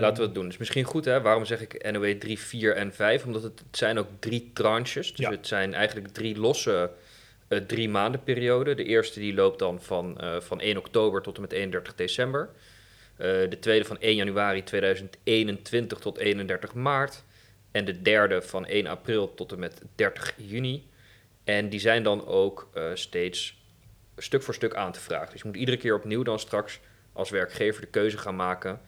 Laten 0.00 0.16
we 0.16 0.22
het 0.22 0.34
doen. 0.34 0.48
Is 0.48 0.56
misschien 0.56 0.84
goed, 0.84 1.04
hè? 1.04 1.20
Waarom 1.20 1.44
zeg 1.44 1.60
ik 1.60 1.90
NOW 1.92 2.18
3, 2.18 2.38
4 2.38 2.76
en 2.76 2.94
5? 2.94 3.24
Omdat 3.24 3.42
het, 3.42 3.58
het 3.58 3.76
zijn 3.76 3.98
ook 3.98 4.08
drie 4.18 4.50
tranches. 4.54 5.10
Dus 5.14 5.26
Ja. 5.26 5.30
het 5.30 5.46
zijn 5.46 5.74
eigenlijk 5.74 6.08
drie 6.08 6.38
losse 6.38 6.90
eh, 7.48 7.58
drie 7.58 7.88
maanden 7.88 8.22
periode. 8.22 8.74
De 8.74 8.84
eerste 8.84 9.20
die 9.20 9.34
loopt 9.34 9.58
dan 9.58 9.82
van, 9.82 10.20
eh, 10.20 10.40
van 10.40 10.60
1 10.60 10.76
oktober 10.76 11.22
tot 11.22 11.34
en 11.36 11.40
met 11.40 11.52
31 11.52 11.94
december. 11.94 12.48
De 13.16 13.56
tweede 13.60 13.84
van 13.84 13.96
1 14.00 14.14
januari 14.16 14.62
2021 14.62 15.98
tot 15.98 16.18
31 16.18 16.74
maart. 16.74 17.24
En 17.70 17.84
de 17.84 18.02
derde 18.02 18.42
van 18.42 18.66
1 18.66 18.86
april 18.86 19.34
tot 19.34 19.52
en 19.52 19.58
met 19.58 19.80
30 19.94 20.34
juni. 20.36 20.88
En 21.44 21.68
die 21.68 21.80
zijn 21.80 22.02
dan 22.02 22.26
ook 22.26 22.68
steeds 22.94 23.62
stuk 24.16 24.42
voor 24.42 24.54
stuk 24.54 24.74
aan 24.74 24.92
te 24.92 25.00
vragen. 25.00 25.30
Dus 25.32 25.40
je 25.40 25.46
moet 25.46 25.56
iedere 25.56 25.76
keer 25.76 25.94
opnieuw 25.94 26.22
dan 26.22 26.38
straks 26.38 26.80
als 27.12 27.30
werkgever 27.30 27.80
de 27.80 27.86
keuze 27.86 28.18
gaan 28.18 28.36
maken. 28.36 28.80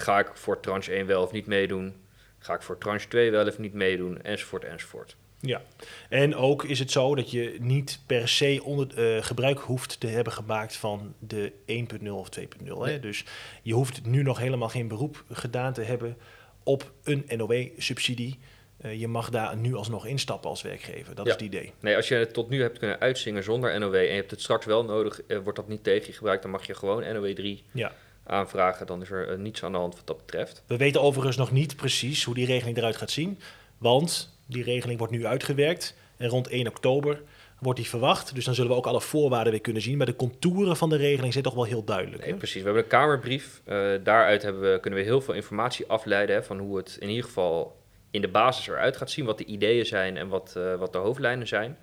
Ga 0.00 0.18
ik 0.18 0.30
voor 0.34 0.60
tranche 0.60 0.92
1 0.92 1.06
wel 1.06 1.22
of 1.22 1.32
niet 1.32 1.46
meedoen? 1.46 1.94
Ga 2.38 2.54
ik 2.54 2.62
voor 2.62 2.78
tranche 2.78 3.08
2 3.08 3.30
wel 3.30 3.46
of 3.46 3.58
niet 3.58 3.72
meedoen? 3.74 4.22
Enzovoort, 4.22 4.64
enzovoort. 4.64 5.16
Ja, 5.42 5.62
en 6.08 6.34
ook 6.36 6.64
is 6.64 6.78
het 6.78 6.90
zo 6.90 7.14
dat 7.14 7.30
je 7.30 7.56
niet 7.60 8.00
per 8.06 8.28
se 8.28 8.60
onder, 8.64 9.14
eh, 9.16 9.22
gebruik 9.22 9.58
hoeft 9.58 10.00
te 10.00 10.06
hebben 10.06 10.32
gemaakt 10.32 10.76
van 10.76 11.14
de 11.18 11.52
1.0 11.66 12.08
of 12.18 12.28
2.0. 12.28 12.80
hè. 12.84 12.90
Nee. 12.90 13.00
Dus 13.00 13.24
je 13.62 13.74
hoeft 13.74 14.04
nu 14.06 14.22
nog 14.22 14.38
helemaal 14.38 14.68
geen 14.68 14.88
beroep 14.88 15.24
gedaan 15.30 15.72
te 15.72 15.80
hebben 15.82 16.16
op 16.62 16.92
een 17.04 17.24
NOW-subsidie. 17.36 18.38
Eh, 18.80 19.00
je 19.00 19.08
mag 19.08 19.30
daar 19.30 19.56
nu 19.56 19.74
alsnog 19.74 20.06
instappen 20.06 20.50
als 20.50 20.62
werkgever. 20.62 21.14
Dat 21.14 21.26
Ja. 21.26 21.34
is 21.34 21.36
het 21.42 21.46
idee. 21.54 21.72
Nee, 21.80 21.96
als 21.96 22.08
je 22.08 22.14
het 22.14 22.32
tot 22.34 22.48
nu 22.48 22.60
hebt 22.62 22.78
kunnen 22.78 23.00
uitzingen 23.00 23.42
zonder 23.42 23.78
NOW 23.78 23.94
en 23.94 24.02
je 24.02 24.08
hebt 24.12 24.30
het 24.30 24.40
straks 24.40 24.66
wel 24.66 24.84
nodig, 24.84 25.22
eh, 25.22 25.38
wordt 25.38 25.58
dat 25.58 25.68
niet 25.68 25.84
tegen 25.84 26.06
je 26.06 26.12
gebruikt, 26.12 26.42
dan 26.42 26.50
mag 26.50 26.66
je 26.66 26.74
gewoon 26.74 27.02
NOW 27.14 27.34
3 27.34 27.64
Ja. 27.72 27.92
Aanvragen. 28.30 28.86
Dan 28.86 29.02
is 29.02 29.10
er 29.10 29.28
eh, 29.28 29.38
niets 29.38 29.64
aan 29.64 29.72
de 29.72 29.78
hand 29.78 29.96
wat 29.96 30.06
dat 30.06 30.16
betreft. 30.16 30.62
We 30.66 30.76
weten 30.76 31.02
overigens 31.02 31.36
nog 31.36 31.52
niet 31.52 31.76
precies 31.76 32.24
hoe 32.24 32.34
die 32.34 32.46
regeling 32.46 32.76
eruit 32.76 32.96
gaat 32.96 33.10
zien. 33.10 33.38
Want 33.78 34.38
die 34.46 34.62
regeling 34.62 34.98
wordt 34.98 35.12
nu 35.12 35.26
uitgewerkt. 35.26 35.94
En 36.16 36.28
rond 36.28 36.48
1 36.48 36.68
oktober 36.68 37.22
wordt 37.58 37.78
die 37.78 37.88
verwacht. 37.88 38.34
Dus 38.34 38.44
dan 38.44 38.54
zullen 38.54 38.70
we 38.70 38.76
ook 38.76 38.86
alle 38.86 39.00
voorwaarden 39.00 39.52
weer 39.52 39.60
kunnen 39.60 39.82
zien. 39.82 39.96
Maar 39.96 40.06
de 40.06 40.16
contouren 40.16 40.76
van 40.76 40.88
de 40.88 40.96
regeling 40.96 41.32
zijn 41.32 41.44
toch 41.44 41.54
wel 41.54 41.64
heel 41.64 41.84
duidelijk. 41.84 42.24
Nee, 42.24 42.34
precies. 42.34 42.58
We 42.58 42.64
hebben 42.64 42.82
een 42.82 42.88
kamerbrief. 42.88 43.60
Eh, 43.64 43.76
daaruit 44.02 44.42
hebben 44.42 44.72
we, 44.72 44.80
kunnen 44.80 44.98
we 44.98 45.04
heel 45.04 45.20
veel 45.20 45.34
informatie 45.34 45.86
afleiden 45.86 46.36
hè, 46.36 46.42
van 46.42 46.58
hoe 46.58 46.76
het 46.76 46.96
in 47.00 47.08
ieder 47.08 47.24
geval 47.24 47.78
in 48.10 48.20
de 48.20 48.28
basis 48.28 48.68
eruit 48.68 48.96
gaat 48.96 49.10
zien. 49.10 49.24
Wat 49.24 49.38
de 49.38 49.44
ideeën 49.44 49.86
zijn 49.86 50.16
en 50.16 50.28
wat, 50.28 50.54
eh, 50.56 50.74
wat 50.74 50.92
de 50.92 50.98
hoofdlijnen 50.98 51.46
zijn. 51.46 51.78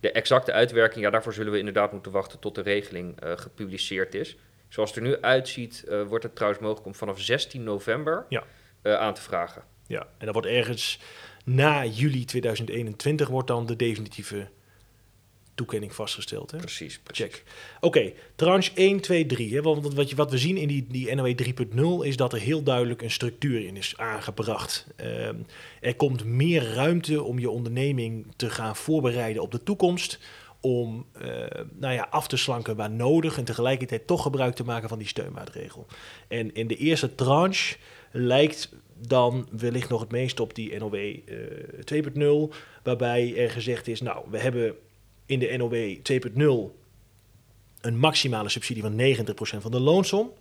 De 0.00 0.12
exacte 0.12 0.52
uitwerking, 0.52 1.04
ja, 1.04 1.10
daarvoor 1.10 1.32
zullen 1.32 1.52
we 1.52 1.58
inderdaad 1.58 1.92
moeten 1.92 2.12
wachten 2.12 2.38
tot 2.38 2.54
de 2.54 2.62
regeling 2.62 3.16
gepubliceerd 3.20 4.14
is. 4.14 4.36
Zoals 4.68 4.90
het 4.94 4.98
er 4.98 5.04
nu 5.04 5.20
uitziet, 5.20 5.84
eh, 5.88 6.02
wordt 6.02 6.24
het 6.24 6.34
trouwens 6.34 6.62
mogelijk 6.62 6.86
om 6.86 6.94
vanaf 6.94 7.20
16 7.20 7.62
november 7.64 8.26
Ja. 8.28 8.44
eh, 8.82 8.94
aan 8.94 9.14
te 9.14 9.20
vragen. 9.22 9.62
Ja, 9.86 10.00
en 10.00 10.24
dan 10.24 10.32
wordt 10.32 10.48
ergens 10.48 10.98
na 11.44 11.84
juli 11.84 12.24
2021 12.24 13.28
wordt 13.28 13.48
dan 13.48 13.66
de 13.66 13.76
definitieve 13.76 14.48
toekenning 15.54 15.94
vastgesteld. 15.94 16.50
Hè? 16.50 16.58
Precies, 16.58 16.98
precies. 16.98 17.24
Check. 17.24 17.42
Oké, 17.80 18.12
tranche 18.36 18.70
1, 18.74 19.00
2, 19.00 19.26
3. 19.26 19.54
Hè? 19.54 19.62
Want 19.62 19.94
wat, 19.94 20.10
je, 20.10 20.16
wat 20.16 20.30
we 20.30 20.38
zien 20.38 20.56
in 20.56 20.68
die, 20.68 20.86
die 20.88 21.14
NOW 21.14 21.34
3.0 22.00 22.06
is 22.06 22.16
dat 22.16 22.32
er 22.32 22.38
heel 22.38 22.62
duidelijk 22.62 23.02
een 23.02 23.10
structuur 23.10 23.66
in 23.66 23.76
is 23.76 23.96
aangebracht. 23.96 24.86
Ehm, 24.96 25.36
er 25.80 25.94
komt 25.94 26.24
meer 26.24 26.72
ruimte 26.72 27.22
om 27.22 27.38
je 27.38 27.50
onderneming 27.50 28.26
te 28.36 28.50
gaan 28.50 28.76
voorbereiden 28.76 29.42
op 29.42 29.52
de 29.52 29.62
toekomst. 29.62 30.18
Om 30.60 31.06
eh, 31.12 31.28
nou 31.72 31.94
ja, 31.94 32.06
af 32.10 32.28
te 32.28 32.36
slanken 32.36 32.76
waar 32.76 32.90
nodig 32.90 33.38
en 33.38 33.44
tegelijkertijd 33.44 34.06
toch 34.06 34.22
gebruik 34.22 34.54
te 34.54 34.64
maken 34.64 34.88
van 34.88 34.98
die 34.98 35.06
steunmaatregel. 35.06 35.86
En 36.28 36.54
in 36.54 36.66
de 36.66 36.76
eerste 36.76 37.14
tranche 37.14 37.76
lijkt 38.12 38.72
dan 39.06 39.48
wellicht 39.50 39.88
nog 39.88 40.00
het 40.00 40.10
meest 40.10 40.40
op 40.40 40.54
die 40.54 40.78
NOW 40.78 40.94
eh 40.94 42.50
2.0, 42.50 42.56
waarbij 42.82 43.36
er 43.36 43.50
gezegd 43.50 43.88
is, 43.88 44.00
nou, 44.00 44.24
we 44.30 44.38
hebben 44.38 44.74
in 45.26 45.38
de 45.38 45.56
NOW 45.56 45.96
2.0 46.70 46.76
een 47.80 47.98
maximale 47.98 48.48
subsidie 48.48 48.82
van 48.82 49.00
90% 49.00 49.60
van 49.60 49.70
de 49.70 49.80
loonsom. 49.80 50.32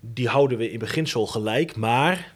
Die 0.00 0.28
houden 0.28 0.58
we 0.58 0.70
in 0.70 0.78
beginsel 0.78 1.26
gelijk, 1.26 1.76
maar 1.76 2.34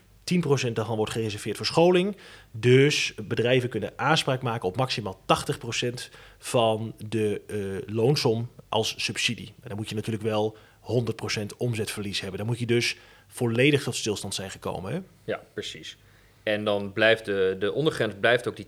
10% 0.68 0.72
daarvan 0.72 0.96
wordt 0.96 1.12
gereserveerd 1.12 1.56
voor 1.56 1.66
scholing. 1.66 2.16
Dus 2.50 3.14
bedrijven 3.22 3.68
kunnen 3.68 3.92
aanspraak 3.96 4.42
maken 4.42 4.68
op 4.68 4.76
maximaal 4.76 5.20
80% 5.20 6.08
van 6.38 6.94
de 7.08 7.40
eh, 7.46 7.94
loonsom 7.94 8.50
als 8.68 8.94
subsidie. 8.96 9.46
En 9.46 9.68
dan 9.68 9.76
moet 9.76 9.88
je 9.88 9.94
natuurlijk 9.94 10.24
wel 10.24 10.56
100% 10.82 11.46
omzetverlies 11.56 12.20
hebben. 12.20 12.38
Dan 12.38 12.46
moet 12.46 12.58
je 12.58 12.66
dus 12.66 12.96
volledig 13.26 13.82
tot 13.82 13.94
stilstand 13.94 14.34
zijn 14.34 14.50
gekomen. 14.50 14.92
Hè? 14.92 15.00
Ja, 15.24 15.42
precies. 15.54 15.96
En 16.42 16.64
dan 16.64 16.92
blijft 16.92 17.24
de, 17.24 17.56
de 17.58 17.72
ondergrens 17.72 18.14
blijft 18.20 18.48
ook 18.48 18.56
die 18.56 18.66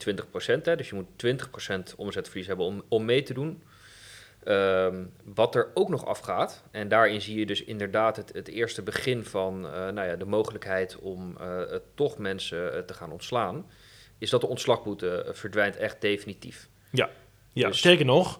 20%. 0.58 0.62
Hè? 0.62 0.76
Dus 0.76 0.88
je 0.88 0.94
moet 0.94 1.42
20% 1.92 1.96
omzetverlies 1.96 2.46
hebben 2.46 2.66
om, 2.66 2.82
om 2.88 3.04
mee 3.04 3.22
te 3.22 3.34
doen. 3.34 3.62
Ehm, 4.44 5.04
wat 5.24 5.54
er 5.54 5.70
ook 5.74 5.88
nog 5.88 6.06
afgaat, 6.06 6.62
en 6.70 6.88
daarin 6.88 7.20
zie 7.20 7.38
je 7.38 7.46
dus 7.46 7.64
inderdaad 7.64 8.16
het, 8.16 8.30
het 8.32 8.48
eerste 8.48 8.82
begin 8.82 9.24
van 9.24 9.66
eh, 9.66 9.72
nou 9.72 10.08
ja, 10.08 10.16
de 10.16 10.24
mogelijkheid 10.24 10.98
om 10.98 11.36
eh, 11.40 11.60
toch 11.94 12.18
mensen 12.18 12.74
eh, 12.74 12.80
te 12.80 12.94
gaan 12.94 13.12
ontslaan, 13.12 13.66
is 14.18 14.30
dat 14.30 14.40
de 14.40 14.46
ontslagboete 14.46 15.30
verdwijnt 15.32 15.76
echt 15.76 16.00
definitief. 16.00 16.68
Ja, 16.90 17.68
Dus- 17.68 17.78
sterker 17.78 18.04
nog, 18.04 18.38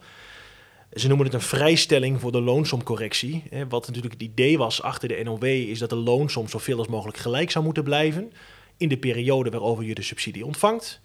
ze 0.92 1.08
noemen 1.08 1.26
het 1.26 1.34
een 1.34 1.40
vrijstelling 1.40 2.20
voor 2.20 2.32
de 2.32 2.40
loonsomcorrectie. 2.40 3.42
Hè, 3.50 3.68
Wat 3.68 3.87
natuurlijk 3.87 4.12
het 4.12 4.23
idee 4.23 4.58
was 4.58 4.82
achter 4.82 5.08
de 5.08 5.23
NOW 5.23 5.44
is 5.44 5.78
dat 5.78 5.90
de 5.90 5.96
loonsom 5.96 6.49
zoveel 6.49 6.78
als 6.78 6.88
mogelijk 6.88 7.18
gelijk 7.18 7.50
zou 7.50 7.64
moeten 7.64 7.84
blijven 7.84 8.32
in 8.76 8.88
de 8.88 8.99
periode 8.99 9.50
waarover 9.50 9.84
je 9.84 9.94
de 9.94 10.02
subsidie 10.02 10.44
ontvangt. 10.46 11.00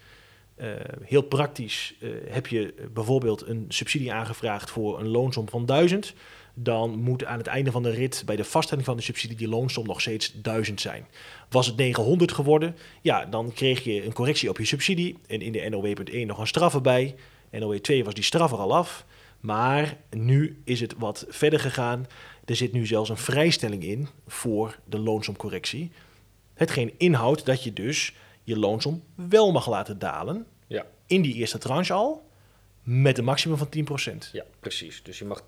Eh, 0.60 0.70
heel 1.04 1.22
praktisch 1.22 1.94
eh, 2.00 2.10
heb 2.28 2.48
je 2.48 2.74
bijvoorbeeld 2.94 3.48
een 3.48 3.66
subsidie 3.68 4.14
aangevraagd 4.14 4.70
voor 4.70 5.00
een 5.00 5.08
loonsom 5.08 5.50
van 5.50 5.66
1000. 5.66 6.14
Dan 6.54 7.00
moet 7.00 7.26
aan 7.26 7.38
het 7.38 7.48
einde 7.48 7.72
van 7.72 7.84
de 7.84 7.90
rit 7.90 8.24
bij 8.26 8.36
de 8.36 8.44
vaststelling 8.44 8.86
van 8.86 8.98
de 8.98 9.04
subsidie 9.04 9.38
die 9.38 9.48
loonsom 9.48 9.86
nog 9.86 10.02
steeds 10.02 10.34
1000 10.42 10.82
zijn. 10.82 11.08
Was 11.50 11.68
het 11.68 11.76
900 11.76 12.32
geworden, 12.32 12.76
ja, 13.02 13.26
dan 13.26 13.54
kreeg 13.54 13.84
je 13.84 14.06
een 14.06 14.14
correctie 14.14 14.50
op 14.50 14.58
je 14.58 14.66
subsidie. 14.66 15.18
En 15.28 15.42
in 15.42 15.52
de 15.52 15.70
NOW.1 15.70 16.26
nog 16.26 16.38
een 16.38 16.48
straf 16.48 16.74
erbij. 16.74 17.16
NOW 17.52 17.78
2 17.78 18.04
was 18.04 18.14
die 18.14 18.24
straf 18.24 18.52
er 18.52 18.58
al 18.58 18.76
af. 18.76 19.06
Maar 19.40 19.98
nu 20.10 20.62
is 20.64 20.80
het 20.80 20.94
wat 20.98 21.26
verder 21.30 21.60
gegaan. 21.60 22.08
Er 22.46 22.56
zit 22.56 22.72
nu 22.72 22.86
zelfs 22.86 23.10
een 23.10 23.18
vrijstelling 23.18 23.84
in 23.84 24.08
voor 24.28 24.80
de 24.86 25.00
loonsomcorrectie. 25.00 25.92
Hetgeen 26.54 26.94
inhoudt 26.98 27.46
dat 27.46 27.64
je 27.64 27.74
dus 27.74 28.14
je 28.50 28.60
loonsom 28.60 29.04
wel 29.16 29.52
mag 29.52 29.70
laten 29.70 30.00
dalen. 30.00 30.46
Ja. 30.68 30.86
In 31.06 31.22
die 31.22 31.34
eerste 31.34 31.58
tranche 31.58 31.94
al. 31.94 32.28
Met 32.84 33.18
een 33.18 33.24
maximum 33.24 33.58
van 33.58 33.70
10%. 34.26 34.32
Ja, 34.32 34.46
precies. 34.60 35.04
Dus 35.04 35.20
je 35.20 35.26
mag 35.26 35.42
10% 35.42 35.46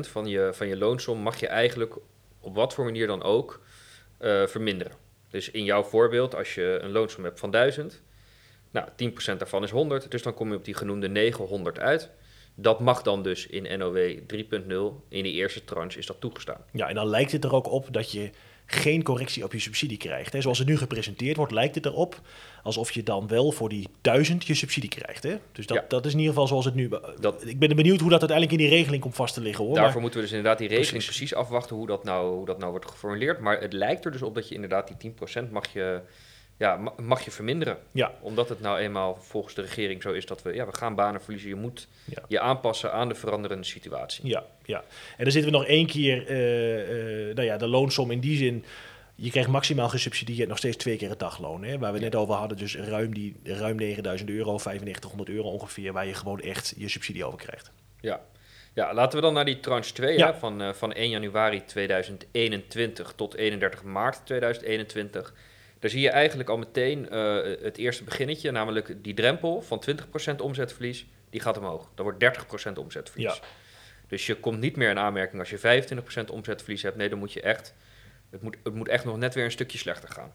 van 0.00 0.26
je, 0.26 0.50
van 0.52 0.68
je 0.68 0.76
loonsom 0.76 1.18
mag 1.18 1.40
je 1.40 1.46
eigenlijk 1.46 1.96
op 2.40 2.54
wat 2.54 2.74
voor 2.74 2.84
manier 2.84 3.06
dan 3.06 3.22
ook 3.22 3.62
eh, 4.18 4.46
verminderen. 4.46 4.92
Dus 5.30 5.50
in 5.50 5.64
jouw 5.64 5.82
voorbeeld, 5.82 6.34
als 6.34 6.54
je 6.54 6.78
een 6.82 6.90
loonsom 6.90 7.24
hebt 7.24 7.38
van 7.38 7.50
1000, 7.50 8.02
nou 8.70 8.88
10% 9.34 9.36
daarvan 9.36 9.62
is 9.62 9.70
100, 9.70 10.10
dus 10.10 10.22
dan 10.22 10.34
kom 10.34 10.50
je 10.50 10.56
op 10.56 10.64
die 10.64 10.74
genoemde 10.74 11.08
900 11.08 11.78
uit. 11.78 12.10
Dat 12.54 12.80
mag 12.80 13.02
dan 13.02 13.22
dus 13.22 13.46
in 13.46 13.78
NOW 13.78 14.18
3.0, 14.18 15.08
in 15.08 15.22
die 15.22 15.32
eerste 15.32 15.64
tranche 15.64 15.98
is 15.98 16.06
dat 16.06 16.20
toegestaan. 16.20 16.64
Ja, 16.72 16.88
en 16.88 16.94
dan 16.94 17.06
lijkt 17.06 17.32
het 17.32 17.44
er 17.44 17.54
ook 17.54 17.70
op 17.70 17.92
dat 17.92 18.12
je 18.12 18.30
geen 18.70 19.02
correctie 19.02 19.44
op 19.44 19.52
je 19.52 19.58
subsidie 19.58 19.96
krijgt. 19.96 20.32
Hè. 20.32 20.40
Zoals 20.40 20.58
het 20.58 20.68
nu 20.68 20.76
gepresenteerd 20.76 21.36
wordt, 21.36 21.52
lijkt 21.52 21.74
het 21.74 21.86
erop 21.86 22.20
alsof 22.62 22.90
je 22.92 23.02
dan 23.02 23.28
wel 23.28 23.52
voor 23.52 23.68
die 23.68 23.88
1000 24.00 24.46
je 24.46 24.54
subsidie 24.54 24.90
krijgt. 24.90 25.22
Hè. 25.22 25.36
Dus 25.52 25.66
dat, 25.66 25.76
Ja. 25.76 25.84
dat 25.88 26.06
is 26.06 26.12
in 26.12 26.18
ieder 26.18 26.32
geval 26.32 26.48
zoals 26.48 26.64
het 26.64 26.74
nu... 26.74 26.90
Dat- 27.20 27.46
ik 27.46 27.58
ben 27.58 27.76
benieuwd 27.76 28.00
hoe 28.00 28.10
dat 28.10 28.20
uiteindelijk 28.20 28.60
in 28.60 28.68
die 28.68 28.76
regeling 28.76 29.02
komt 29.02 29.14
vast 29.14 29.34
te 29.34 29.40
liggen. 29.40 29.64
Hoor. 29.64 29.74
Daarvoor 29.74 29.92
Maar- 29.92 30.02
moeten 30.02 30.20
we 30.20 30.26
dus 30.26 30.34
inderdaad 30.36 30.58
die 30.58 30.68
regeling 30.68 30.92
Precies. 31.04 31.16
precies, 31.16 31.34
afwachten 31.34 31.76
hoe 31.76 31.86
dat, 31.86 32.04
nou, 32.04 32.34
hoe 32.36 32.46
dat 32.46 32.58
nou 32.58 32.70
wordt 32.70 32.90
geformuleerd. 32.90 33.40
Maar 33.40 33.60
het 33.60 33.72
lijkt 33.72 34.04
er 34.04 34.12
dus 34.12 34.22
op 34.22 34.34
dat 34.34 34.48
je 34.48 34.54
inderdaad 34.54 34.86
die 34.88 34.96
10% 34.96 35.50
mag 35.50 35.72
je, 35.72 36.00
ja, 36.58 36.76
ma- 36.76 36.92
mag 37.02 37.24
je 37.24 37.30
verminderen. 37.30 37.78
ja, 37.92 38.12
Omdat 38.20 38.48
het 38.48 38.60
nou 38.60 38.78
eenmaal 38.78 39.16
volgens 39.20 39.54
de 39.54 39.62
regering 39.62 40.02
zo 40.02 40.12
is 40.12 40.26
dat 40.26 40.42
we, 40.42 40.54
ja, 40.54 40.66
we 40.66 40.72
gaan 40.76 40.94
banen 40.94 41.20
verliezen. 41.22 41.48
Je 41.48 41.54
moet 41.54 41.88
Ja. 42.04 42.22
je 42.28 42.40
aanpassen 42.40 42.92
aan 42.92 43.08
de 43.08 43.14
veranderende 43.14 43.64
situatie. 43.66 44.26
Ja, 44.28 44.44
ja. 44.64 44.84
En 45.16 45.22
dan 45.24 45.32
zitten 45.32 45.50
we 45.52 45.56
nog 45.58 45.66
één 45.66 45.86
keer, 45.86 46.26
eh, 46.26 47.28
eh, 47.28 47.34
nou 47.34 47.46
ja, 47.46 47.56
de 47.56 47.66
loonsom 47.68 48.10
in 48.10 48.20
die 48.20 48.36
zin. 48.36 48.64
Je 49.14 49.30
krijgt 49.30 49.48
maximaal 49.50 49.88
gesubsidieerd 49.88 50.48
nog 50.48 50.58
steeds 50.58 50.76
twee 50.76 50.96
keer 50.96 51.08
het 51.10 51.18
dagloon. 51.18 51.64
Hè, 51.64 51.78
waar 51.78 51.92
we 51.92 51.98
net 51.98 52.14
over 52.14 52.34
hadden, 52.34 52.56
dus 52.58 52.76
ruim, 52.76 53.14
die, 53.14 53.36
ruim 53.44 53.76
9000 53.76 54.30
euro, 54.30 54.50
9500 54.58 55.28
euro 55.28 55.48
ongeveer, 55.48 55.92
waar 55.92 56.06
je 56.06 56.14
gewoon 56.14 56.40
echt 56.40 56.74
je 56.76 56.88
subsidie 56.88 57.24
over 57.24 57.38
krijgt. 57.38 57.70
Ja. 58.00 58.20
ja, 58.74 58.94
laten 58.94 59.18
we 59.18 59.24
dan 59.24 59.34
naar 59.34 59.44
die 59.44 59.60
tranche 59.60 59.92
2 59.92 60.18
Ja. 60.18 60.26
hè, 60.32 60.38
van, 60.38 60.62
eh, 60.62 60.72
van 60.72 60.92
1 60.94 61.10
januari 61.10 61.64
2021 61.64 63.12
tot 63.16 63.34
31 63.34 63.82
maart 63.82 64.20
2021. 64.26 65.34
Daar 65.78 65.90
zie 65.90 66.00
je 66.00 66.10
eigenlijk 66.10 66.48
al 66.48 66.58
meteen 66.58 67.08
eh, 67.08 67.34
het 67.62 67.76
eerste 67.76 68.04
beginnetje, 68.04 68.50
namelijk 68.50 69.04
die 69.04 69.14
drempel 69.14 69.62
van 69.62 69.82
20% 70.32 70.36
omzetverlies, 70.36 71.06
die 71.30 71.40
gaat 71.40 71.58
omhoog. 71.58 71.90
Dan 71.94 72.04
wordt 72.04 72.24
30% 72.68 72.72
omzetverlies. 72.72 73.34
Ja. 73.34 73.40
Dus 74.06 74.26
je 74.26 74.34
komt 74.34 74.60
niet 74.60 74.76
meer 74.76 74.90
in 74.90 74.98
aanmerking 74.98 75.40
als 75.40 75.50
je 75.50 75.92
25% 76.24 76.30
omzetverlies 76.30 76.82
hebt. 76.82 76.96
Nee, 76.96 77.08
dan 77.08 77.18
moet 77.18 77.32
je 77.32 77.40
echt, 77.40 77.74
het 78.30 78.42
moet, 78.42 78.56
het 78.62 78.74
moet 78.74 78.88
echt 78.88 79.04
nog 79.04 79.16
net 79.16 79.34
weer 79.34 79.44
een 79.44 79.50
stukje 79.50 79.78
slechter 79.78 80.08
gaan. 80.08 80.32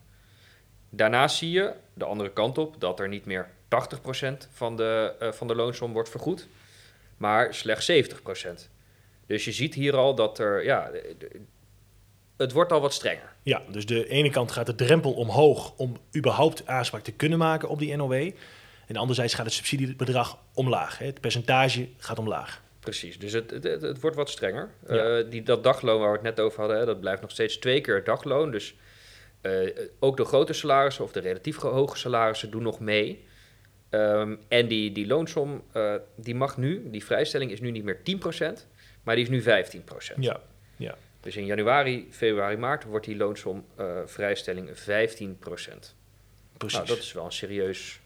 Daarnaast 0.90 1.38
zie 1.38 1.52
je 1.52 1.74
de 1.94 2.06
andere 2.06 2.32
kant 2.34 2.58
op 2.58 2.80
dat 2.80 3.00
er 3.00 3.08
niet 3.08 3.26
meer 3.26 3.50
80% 3.70 4.48
van 4.52 4.76
de, 4.76 5.16
eh, 5.20 5.32
van 5.32 5.48
de 5.48 5.56
loonsom 5.56 5.94
wordt 5.94 6.10
vergoed, 6.10 6.48
maar 7.18 7.54
slechts 7.54 7.86
70%. 7.86 8.70
Dus 9.26 9.46
je 9.46 9.52
ziet 9.52 9.74
hier 9.74 9.96
al 9.96 10.16
dat 10.16 10.40
er, 10.40 10.64
ja, 10.64 10.92
het 12.38 12.52
wordt 12.52 12.72
al 12.72 12.82
wat 12.82 12.94
strenger. 12.94 13.34
Ja, 13.44 13.62
dus 13.72 13.86
de 13.86 14.08
ene 14.08 14.30
kant 14.30 14.52
gaat 14.52 14.66
de 14.66 14.76
drempel 14.76 15.14
omhoog 15.14 15.74
om 15.78 15.98
überhaupt 16.16 16.68
aanspraak 16.68 17.04
te 17.04 17.12
kunnen 17.12 17.38
maken 17.38 17.70
op 17.70 17.80
die 17.80 17.96
NOW. 17.96 18.32
En 18.88 18.96
anderzijds 18.96 19.34
gaat 19.34 19.46
het 19.46 19.54
subsidiebedrag 19.54 20.38
omlaag. 20.54 20.98
Hè. 20.98 21.06
Het 21.06 21.22
percentage 21.22 21.88
gaat 21.98 22.20
omlaag. 22.20 22.62
Precies, 22.80 23.20
dus 23.20 23.32
het, 23.32 23.52
het, 23.52 23.64
het, 23.64 24.02
wordt 24.02 24.16
wat 24.16 24.30
strenger. 24.30 24.70
Ja. 24.88 25.18
Eh, 25.18 25.30
die, 25.30 25.44
dat 25.44 25.64
dagloon 25.64 26.00
waar 26.00 26.10
we 26.10 26.16
het 26.16 26.24
net 26.36 26.40
over 26.40 26.60
hadden, 26.60 26.78
hè, 26.78 26.86
dat 26.86 27.00
blijft 27.00 27.22
nog 27.22 27.32
steeds 27.32 27.58
twee 27.58 27.82
keer 27.82 27.96
het 27.96 28.06
dagloon. 28.06 28.52
Dus 28.52 28.76
eh, 29.42 29.70
ook 30.00 30.18
de 30.18 30.26
grote 30.26 30.54
salarissen 30.54 31.04
of 31.04 31.12
de 31.12 31.20
relatief 31.20 31.58
hoge 31.58 31.98
salarissen 31.98 32.52
doen 32.52 32.64
nog 32.64 32.80
mee. 32.80 33.26
Ehm, 33.90 34.36
en 34.48 34.68
die, 34.68 34.92
die 34.92 35.08
loonsom, 35.08 35.64
eh, 35.72 35.96
die 36.16 36.36
mag 36.36 36.58
nu, 36.58 36.90
die 36.90 37.06
vrijstelling 37.06 37.52
is 37.52 37.60
nu 37.60 37.72
niet 37.72 37.84
meer 37.84 38.04
10%, 38.04 38.68
maar 39.04 39.16
die 39.16 39.24
is 39.24 39.30
nu 39.30 39.42
15%. 39.42 40.24
Ja, 40.24 40.32
ja. 40.32 40.42
Dus 41.24 41.36
in 41.36 41.46
januari, 41.46 42.08
februari, 42.10 42.58
maart 42.58 42.84
wordt 42.84 43.06
die 43.06 43.16
loonsom 43.16 43.66
eh, 43.76 43.86
vrijstelling 44.06 44.70
15%. 44.70 44.74
precies. 44.74 45.94
Nou, 46.58 46.86
dat 46.86 46.98
is 46.98 47.14
wel 47.14 47.26
een 47.26 47.32
serieus 47.32 48.00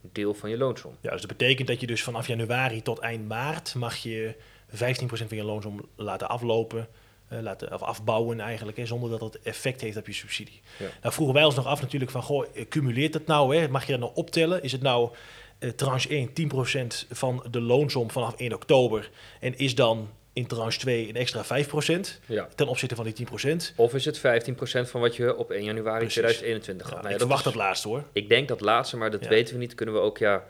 deel 0.00 0.34
van 0.34 0.50
je 0.50 0.56
loonsom. 0.56 0.96
Ja, 1.00 1.10
dus 1.10 1.20
dat 1.20 1.36
betekent 1.36 1.68
dat 1.68 1.80
je 1.80 1.86
dus 1.86 2.02
vanaf 2.02 2.26
januari 2.26 2.82
tot 2.82 2.98
eind 2.98 3.28
maart 3.28 3.74
mag 3.74 3.96
je 3.96 4.34
15% 4.70 4.76
van 5.08 5.36
je 5.36 5.44
loonsom 5.44 5.88
laten 5.96 6.28
aflopen, 6.28 6.88
eh, 7.28 7.40
laten, 7.40 7.72
of 7.72 7.82
afbouwen 7.82 8.40
eigenlijk, 8.40 8.76
hè, 8.76 8.86
zonder 8.86 9.10
dat 9.10 9.20
dat 9.20 9.38
effect 9.42 9.80
heeft 9.80 9.96
op 9.96 10.06
je 10.06 10.12
subsidie. 10.12 10.60
Ja. 10.78 10.88
Nou 11.00 11.14
vroegen 11.14 11.34
wij 11.34 11.44
ons 11.44 11.54
nog 11.54 11.66
af 11.66 11.80
natuurlijk 11.80 12.10
van, 12.10 12.22
goh, 12.22 12.46
cumuleert 12.68 13.12
dat 13.12 13.26
nou? 13.26 13.56
Hè? 13.56 13.68
Mag 13.68 13.86
je 13.86 13.90
dat 13.92 14.00
nou 14.00 14.12
optellen? 14.14 14.62
Is 14.62 14.72
het 14.72 14.82
nou 14.82 15.10
eh, 15.58 15.70
tranche 15.70 16.08
1 16.08 16.32
10% 16.32 17.06
van 17.10 17.44
de 17.50 17.60
loonsom 17.60 18.10
vanaf 18.10 18.34
1 18.36 18.52
oktober 18.52 19.10
en 19.40 19.58
is 19.58 19.74
dan 19.74 20.08
in 20.34 20.46
tranche 20.46 20.78
2 20.78 21.08
een 21.08 21.16
extra 21.16 21.44
5% 21.44 22.20
Ja. 22.26 22.48
ten 22.54 22.66
opzichte 22.68 22.94
van 22.94 23.04
die 23.04 23.12
10%? 23.12 23.72
Of 23.76 23.94
is 23.94 24.04
het 24.04 24.18
15% 24.18 24.90
van 24.90 25.00
wat 25.00 25.16
je 25.16 25.36
op 25.36 25.50
1 25.50 25.64
januari 25.64 25.98
Precies. 25.98 26.14
2021 26.14 26.86
had? 26.86 26.94
Ja, 26.96 27.02
Nou 27.02 27.08
ja, 27.08 27.14
ik 27.14 27.18
dat 27.18 27.28
verwacht 27.28 27.46
is- 27.46 27.52
dat 27.52 27.62
laatste 27.62 27.88
hoor. 27.88 28.04
Ik 28.12 28.28
denk 28.28 28.48
dat 28.48 28.60
laatste, 28.60 28.96
maar 28.96 29.10
dat 29.10 29.26
weten 29.26 29.54
we 29.54 29.60
niet. 29.60 29.74
Kunnen 29.74 29.94
we 29.94 30.00
ook, 30.00 30.18
ja... 30.18 30.44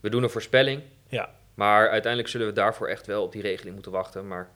We 0.00 0.10
doen 0.10 0.22
een 0.22 0.30
voorspelling, 0.30 0.82
Ja, 1.08 1.30
Maar 1.54 1.88
uiteindelijk 1.90 2.30
zullen 2.32 2.46
we 2.46 2.52
daarvoor 2.52 2.88
echt 2.88 3.06
wel 3.06 3.22
op 3.22 3.32
die 3.32 3.42
regeling 3.42 3.74
moeten 3.74 3.92
wachten. 3.92 4.26
Maar 4.28 4.48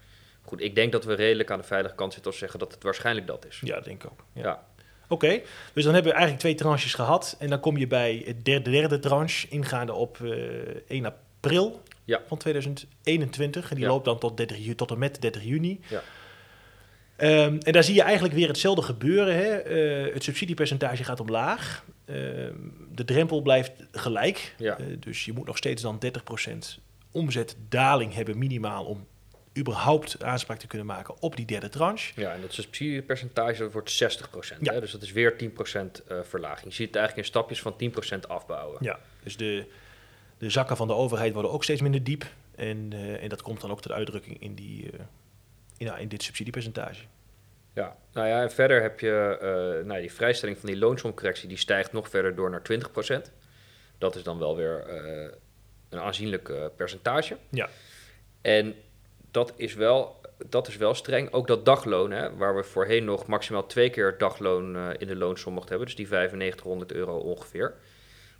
goed, 0.42 0.61
ik 0.61 0.75
denk 0.75 0.92
dat 0.92 1.04
we 1.04 1.14
redelijk 1.14 1.50
aan 1.50 1.59
de 1.59 1.64
veilige 1.64 1.94
kant 1.94 2.12
zitten 2.12 2.30
als 2.30 2.40
we 2.40 2.47
zeggen 2.47 2.64
dat 2.66 2.75
het 2.75 2.83
waarschijnlijk 2.83 3.26
dat 3.26 3.47
is. 3.49 3.61
Ja, 3.64 3.80
denk 3.80 4.04
ik 4.04 4.11
ook. 4.11 4.25
Ja. 4.33 4.66
Oké, 5.09 5.40
dus 5.73 5.85
dan 5.85 5.94
hebben 5.94 6.02
we 6.12 6.18
eigenlijk 6.18 6.38
twee 6.38 6.54
tranches 6.54 6.94
gehad. 6.94 7.37
En 7.38 7.49
dan 7.49 7.61
kom 7.61 7.76
je 7.76 7.87
bij 7.87 8.23
het 8.26 8.44
derde, 8.44 8.71
derde 8.71 8.99
tranche, 8.99 9.47
ingaande 9.49 9.92
op 9.92 10.18
eh 10.23 10.30
1 10.88 11.04
april 11.04 11.83
Ja. 12.04 12.20
van 12.26 12.38
2021. 12.38 13.68
En 13.70 13.75
die 13.76 13.84
Ja. 13.84 13.90
loopt 13.90 14.04
dan 14.04 14.18
tot, 14.18 14.37
30, 14.37 14.58
ju- 14.58 14.75
tot 14.75 14.90
en 14.90 14.99
met 14.99 15.20
30 15.20 15.44
juni. 15.44 15.80
Ja. 15.88 16.02
Ehm, 17.16 17.58
en 17.62 17.73
daar 17.73 17.84
zie 17.84 17.94
je 17.94 18.02
eigenlijk 18.02 18.34
weer 18.34 18.49
hetzelfde 18.49 18.82
gebeuren. 18.82 19.34
Hè? 19.37 19.49
Eh, 19.56 20.14
het 20.14 20.23
subsidiepercentage 20.23 21.04
gaat 21.04 21.20
omlaag. 21.20 21.84
Ehm, 22.04 22.52
de 22.92 23.04
drempel 23.04 23.42
blijft 23.42 23.73
gelijk. 23.92 24.54
Ja. 24.58 24.78
Eh, 24.78 24.87
dus 24.99 25.25
je 25.25 25.32
moet 25.32 25.46
nog 25.46 25.56
steeds 25.56 25.82
dan 25.82 25.99
30% 25.99 26.78
omzetdaling 27.11 28.14
hebben 28.14 28.38
minimaal 28.38 28.84
om 28.84 29.06
überhaupt 29.58 30.23
aanspraak 30.25 30.58
te 30.58 30.66
kunnen 30.66 30.87
maken 30.87 31.14
op 31.23 31.37
die 31.37 31.46
derde 31.46 31.68
tranche. 31.68 32.20
Ja, 32.20 32.32
en 32.32 32.40
dat 32.40 32.52
subsidiepercentage 32.52 33.58
dat 33.62 33.73
wordt 33.73 33.90
60%. 33.90 34.64
Ja. 34.64 34.73
Hè? 34.73 34.80
Dus 34.80 34.90
dat 34.92 35.02
is 35.02 35.12
weer 35.12 35.37
10% 35.37 36.02
eh, 36.08 36.18
verlaging. 36.23 36.64
Je 36.68 36.75
ziet 36.75 36.87
het 36.87 36.96
eigenlijk 36.96 37.26
in 37.26 37.32
stapjes 37.32 37.61
van 37.61 37.76
10% 37.76 38.28
afbouwen. 38.28 38.78
Ja, 38.80 38.99
dus 39.23 39.37
de, 39.37 39.64
de 40.38 40.50
zakken 40.50 40.76
van 40.76 40.86
de 40.86 40.94
overheid 40.94 41.32
worden 41.32 41.50
ook 41.50 41.64
steeds 41.64 41.80
minder 41.80 42.04
diep. 42.04 42.26
En, 42.54 42.88
eh, 42.92 43.22
en 43.22 43.28
dat 43.28 43.42
komt 43.42 43.60
dan 43.60 43.70
ook 43.70 43.80
tot 43.80 43.92
uitdrukking 43.92 44.40
in, 44.40 44.54
die, 44.54 44.90
eh, 45.78 46.00
in, 46.00 46.08
dit 46.08 46.22
subsidiepercentage. 46.22 47.04
Ja, 47.72 47.96
nou 48.12 48.28
ja, 48.28 48.42
en 48.42 48.50
verder 48.50 48.82
heb 48.82 49.00
je 49.00 49.38
eh, 49.40 49.86
nou, 49.86 50.00
die 50.00 50.12
vrijstelling 50.12 50.58
van 50.58 50.68
die 50.68 50.78
loonsomcorrectie, 50.78 51.48
die 51.48 51.56
stijgt 51.56 51.92
nog 51.92 52.08
verder 52.08 52.34
door 52.34 52.50
naar 52.50 52.62
20%. 52.62 53.32
Dat 53.98 54.16
is 54.16 54.22
dan 54.22 54.38
wel 54.38 54.56
weer 54.56 54.88
een 55.88 56.00
aanzienlijk 56.00 56.52
percentage. 56.76 57.36
Ja. 57.50 57.68
En 58.40 58.74
dat 59.30 59.52
is 59.56 59.74
wel, 59.74 60.20
dat 60.48 60.68
is 60.68 60.76
wel 60.76 60.94
streng. 60.94 61.32
Ook 61.32 61.46
dat 61.46 61.64
dagloon, 61.64 62.10
hè, 62.10 62.36
waar 62.36 62.56
we 62.56 62.64
voorheen 62.64 63.04
nog 63.04 63.26
maximaal 63.26 63.66
twee 63.66 63.90
keer 63.90 64.06
het 64.06 64.18
dagloon 64.18 64.92
in 64.98 65.06
de 65.06 65.16
loonsom 65.16 65.52
mochten 65.52 65.70
hebben, 65.70 65.86
dus 65.86 65.96
die 65.96 66.08
9500 66.08 66.92
euro 66.92 67.18
ongeveer, 67.18 67.74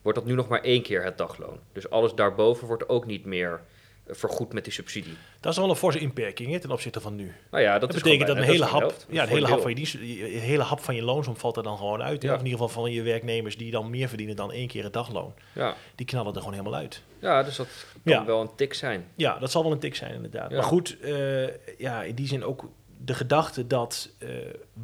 wordt 0.04 0.18
dat 0.18 0.26
nu 0.28 0.34
nog 0.34 0.49
maar 0.49 0.61
één 0.61 0.82
keer 0.82 1.04
het 1.04 1.18
dagloon. 1.18 1.58
Dus 1.73 1.90
alles 1.90 2.14
daarboven 2.14 2.66
wordt 2.66 2.88
ook 2.88 3.06
niet 3.06 3.25
meer 3.25 3.61
eh, 4.06 4.14
vergoed 4.14 4.52
met 4.52 4.64
die 4.64 4.73
subsidie. 4.73 5.16
Dat 5.40 5.52
is 5.52 5.58
wel 5.58 5.70
een 5.70 5.76
forse 5.76 5.99
inperking 5.99 6.50
hè, 6.52 6.61
ten 6.61 6.70
opzichte 6.70 7.00
van 7.00 7.14
nu. 7.16 7.32
Nou 7.50 7.62
ja, 7.62 7.78
dat, 7.78 7.92
betekent 7.94 8.26
dat 8.28 8.37
een 8.37 8.42
hele 8.42 8.64
hap, 8.64 8.94
ja, 9.08 9.23
een 9.23 9.28
hele 9.28 9.46
hap 9.46 9.61
van 9.61 9.70
je, 9.70 9.76
dienst, 9.76 9.94
een 9.94 10.38
hele 10.38 10.62
hap 10.62 10.80
van 10.80 10.94
je 10.94 11.02
loonsom 11.02 11.37
valt 11.37 11.56
er 11.56 11.62
dan 11.62 11.76
gewoon 11.76 12.02
uit. 12.02 12.23
Ja. 12.23 12.32
Of 12.32 12.38
in 12.38 12.44
ieder 12.44 12.61
geval 12.61 12.82
van 12.82 12.92
je 12.92 13.02
werknemers 13.02 13.56
die 13.56 13.70
dan 13.70 13.90
meer 13.90 14.08
verdienen 14.08 14.37
dan 14.37 14.52
één 14.52 14.68
keer 14.68 14.84
het 14.84 14.92
dagloon. 14.92 15.34
Ja. 15.52 15.75
Die 15.94 16.06
knallen 16.06 16.32
er 16.32 16.38
gewoon 16.38 16.54
helemaal 16.56 16.80
uit. 16.80 17.02
ja, 17.18 17.42
dus 17.42 17.56
dat 17.56 17.68
kan 18.04 18.12
Ja. 18.12 18.25
wel 18.25 18.40
een 18.40 18.54
tik 18.56 18.75
zijn. 18.75 19.06
Ja, 19.14 19.38
dat 19.38 19.50
zal 19.50 19.62
wel 19.62 19.73
een 19.73 19.78
tik 19.78 19.94
zijn 19.94 20.14
inderdaad. 20.14 20.50
Maar 20.50 20.62
goed, 20.62 20.96
eh, 21.00 21.78
ja, 21.78 22.02
in 22.02 22.14
die 22.14 22.26
zin 22.26 22.44
ook 22.44 22.68
de 23.04 23.14
gedachte 23.14 23.66
dat 23.66 24.11
eh, 24.18 24.28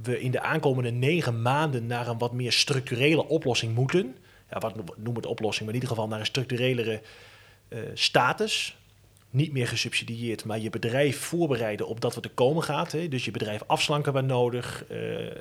we 0.03 0.21
in 0.21 0.31
de 0.31 0.41
aankomende 0.41 0.91
negen 0.91 1.43
maanden 1.43 1.87
naar 1.87 2.09
een 2.09 2.19
wat 2.19 2.33
meer 2.33 2.53
structurele 2.53 3.27
oplossing 3.27 3.75
moeten. 3.75 4.17
Ja, 4.51 4.59
wat 4.59 4.77
no- 4.77 4.95
noem 4.97 5.17
het 5.17 5.27
oplossing, 5.27 5.65
maar 5.67 5.75
in 5.75 5.81
ieder 5.81 5.95
geval 5.97 6.09
naar 6.11 6.21
een 6.21 6.27
structurelere 6.27 7.01
eh, 7.69 7.79
status. 7.95 8.77
Niet 9.31 9.53
meer 9.53 9.69
gesubsidieerd, 9.69 10.45
maar 10.45 10.59
je 10.59 10.71
bedrijf 10.71 11.19
voorbereiden 11.21 11.87
op 11.87 12.01
dat 12.01 12.15
wat 12.15 12.25
er 12.25 12.31
komen 12.31 12.63
gaat. 12.63 12.93
Hè. 12.93 13.09
Dus 13.09 13.25
je 13.25 13.31
bedrijf 13.31 13.63
afslanken 13.67 14.13
waar 14.13 14.25
nodig. 14.25 14.85
eh, 14.89 14.99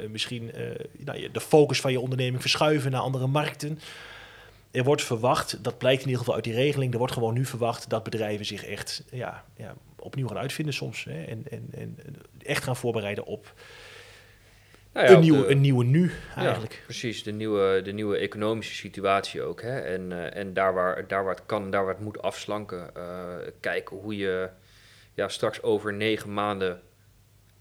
misschien 0.10 0.54
eh, 0.54 0.86
nou, 0.98 1.32
de 1.32 1.42
focus 1.42 1.82
van 1.82 1.92
je 1.92 2.00
onderneming 2.00 2.42
verschuiven 2.42 2.92
naar 2.92 3.02
andere 3.02 3.28
markten. 3.28 3.80
Er 4.72 4.84
wordt 4.84 5.04
verwacht, 5.04 5.64
dat 5.64 5.78
blijkt 5.78 6.00
in 6.02 6.06
ieder 6.06 6.20
geval 6.20 6.36
uit 6.36 6.44
die 6.44 6.54
regeling, 6.54 6.92
er 6.92 6.98
wordt 6.98 7.14
gewoon 7.14 7.34
nu 7.34 7.46
verwacht 7.46 7.90
dat 7.90 8.04
bedrijven 8.04 8.46
zich 8.46 8.66
echt 8.66 9.04
ja, 9.12 9.46
ja, 9.58 9.76
opnieuw 9.96 10.28
gaan 10.28 10.38
uitvinden 10.38 10.74
soms. 10.74 11.04
Hè, 11.04 11.24
en, 11.24 11.44
en, 11.50 11.70
en 11.72 11.98
echt 12.44 12.64
gaan 12.64 12.76
voorbereiden 12.76 13.26
op 13.26 13.54
Nou 14.94 15.08
ja, 15.08 15.14
een, 15.14 15.20
nieuwe, 15.20 15.42
de- 15.42 15.52
een 15.52 15.62
nieuwe 15.62 15.84
nu 15.84 16.12
Ja, 16.36 16.42
eigenlijk. 16.42 16.82
precies, 16.86 17.24
de 17.24 17.32
nieuwe, 17.32 17.82
de 17.82 17.92
nieuwe 17.92 18.18
economische 18.18 18.76
situatie 18.76 19.42
ook. 19.42 19.62
Hè? 19.62 19.80
En, 19.80 20.12
eh, 20.12 20.40
en 20.42 20.54
daar, 20.54 20.74
waar, 20.74 21.08
daar 21.08 21.24
waar 21.24 21.36
het 21.36 21.46
kan 21.46 21.64
en 21.64 21.70
daar 21.70 21.86
waar 21.86 21.94
het 21.94 22.04
moet 22.04 22.22
afslanken, 22.22 22.96
eh, 22.96 23.36
kijken 23.60 23.98
hoe 23.98 24.18
je 24.18 24.50
ja, 25.14 25.28
straks 25.28 25.62
over 25.62 25.94
negen 25.94 26.34
maanden 26.34 26.82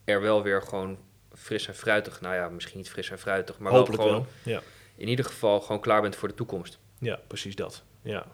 er 0.04 0.20
wel 0.20 0.42
weer 0.42 0.62
gewoon 0.62 0.98
fris 1.34 1.66
en 1.68 1.74
fruitig, 1.74 2.20
nou 2.20 2.34
ja, 2.34 2.48
misschien 2.48 2.78
niet 2.78 2.90
fris 2.90 3.10
en 3.10 3.18
fruitig, 3.18 3.58
maar 3.58 3.72
Hopelijk 3.72 4.02
wel 4.02 4.10
gewoon 4.10 4.26
wel. 4.42 4.52
Ja. 4.54 4.60
in 4.96 5.08
ieder 5.08 5.24
geval 5.24 5.60
gewoon 5.60 5.80
klaar 5.80 6.00
bent 6.02 6.16
voor 6.16 6.28
de 6.28 6.34
toekomst. 6.34 6.78
ja, 6.98 7.20
precies 7.26 7.54
dat. 7.54 7.82
Ja. 8.02 8.26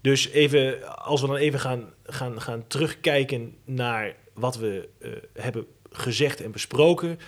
Dus 0.00 0.28
even, 0.28 0.96
als 0.96 1.20
we 1.20 1.26
dan 1.26 1.36
even 1.36 1.60
gaan, 1.60 1.92
gaan, 2.04 2.40
gaan 2.40 2.66
terugkijken 2.66 3.56
naar 3.64 4.14
wat 4.34 4.56
we 4.56 4.88
eh, 4.98 5.10
hebben 5.34 5.66
gezegd 5.90 6.40
en 6.40 6.50
besproken. 6.50 7.18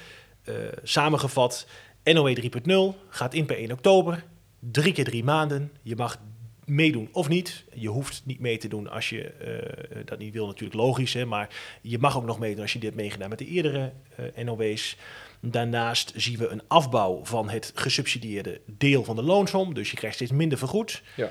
Eh, 0.45 0.55
samengevat, 0.83 1.67
NOE 2.05 2.35
3.0 2.35 2.99
gaat 3.09 3.35
in 3.35 3.47
per 3.47 3.57
1 3.57 3.73
oktober. 3.73 4.25
Drie 4.59 4.93
keer 4.93 5.05
drie 5.05 5.25
maanden. 5.25 5.73
Je 5.83 5.97
mag 5.97 6.19
meedoen 6.65 7.09
of 7.13 7.29
niet. 7.29 7.65
Je 7.75 7.89
hoeft 7.89 8.23
niet 8.25 8.41
mee 8.41 8.59
te 8.59 8.69
doen 8.69 8.91
als 8.91 9.09
je 9.09 9.25
eh, 9.25 10.01
dat 10.05 10.19
niet 10.19 10.33
wil, 10.33 10.47
natuurlijk 10.47 10.81
logisch. 10.81 11.15
Hè? 11.15 11.25
Maar 11.25 11.49
je 11.83 11.99
mag 11.99 12.17
ook 12.17 12.25
nog 12.25 12.39
meedoen 12.39 12.63
als 12.63 12.73
je 12.73 12.79
dit 12.79 12.89
hebt 12.89 13.01
meegedaan 13.01 13.29
met 13.29 13.39
de 13.39 13.47
eerdere 13.47 13.93
eh, 14.35 14.45
NOW's. 14.45 14.97
Daarnaast 15.41 16.13
zien 16.17 16.39
we 16.39 16.49
een 16.49 16.63
afbouw 16.67 17.21
van 17.25 17.49
het 17.49 17.73
gesubsidieerde 17.75 18.61
deel 18.67 19.05
van 19.05 19.17
de 19.17 19.23
loonsom. 19.23 19.75
Dus 19.75 19.91
je 19.91 19.97
krijgt 19.97 20.17
steeds 20.17 20.33
minder 20.33 20.59
vergoed. 20.59 21.03
Ja. 21.17 21.31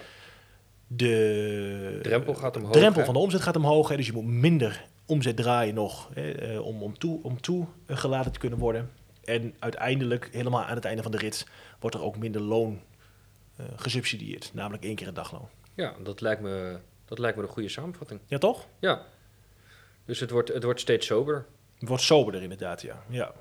De 0.88 2.00
Drempel 2.02 2.34
gaat 2.34 2.58
omhoog, 2.58 2.71
drempel 2.71 3.06
van 3.06 3.13
de 3.13 3.19
omzet 3.19 3.41
gaat 3.41 3.56
omhoog. 3.56 3.89
Hè? 3.89 3.95
Dus 3.95 4.06
je 4.06 4.13
moet 4.13 4.26
minder 4.26 4.86
omzet 5.06 5.36
draaien 5.36 5.74
nog 5.74 6.10
hè, 6.13 6.32
eh, 6.32 6.65
om, 6.65 6.82
om, 6.82 6.97
toe, 6.97 7.19
om 7.24 7.41
toe 7.41 7.65
eh, 7.86 7.97
geladen 7.97 8.32
te 8.32 8.39
kunnen 8.39 8.60
worden. 8.60 8.89
En 9.31 9.55
uiteindelijk, 9.59 10.29
helemaal 10.31 10.63
aan 10.63 10.75
het 10.75 10.85
einde 10.85 11.03
van 11.03 11.11
de 11.11 11.17
rit, 11.17 11.47
wordt 11.79 11.95
er 11.95 12.03
ook 12.03 12.17
minder 12.17 12.41
loon 12.41 12.81
eh, 13.55 13.65
gesubsidieerd. 13.75 14.51
Namelijk 14.53 14.83
één 14.83 14.95
keer 14.95 15.05
het 15.05 15.15
dagloon. 15.15 15.49
Ja, 15.75 15.93
dat 16.03 16.21
lijkt 16.21 16.41
me, 16.41 16.79
dat 17.05 17.19
lijkt 17.19 17.37
me 17.37 17.43
een 17.43 17.49
goede 17.49 17.69
samenvatting. 17.69 18.19
Ja, 18.25 18.37
toch? 18.37 18.67
Ja, 18.79 19.05
dus 20.05 20.19
het 20.19 20.31
wordt, 20.31 20.53
het 20.53 20.63
wordt 20.63 20.79
steeds 20.79 21.07
soberder. 21.07 21.45
Het 21.79 21.87
wordt 21.87 22.03
soberder 22.03 22.41
inderdaad, 22.41 22.81
ja. 22.81 23.03
ja. 23.09 23.33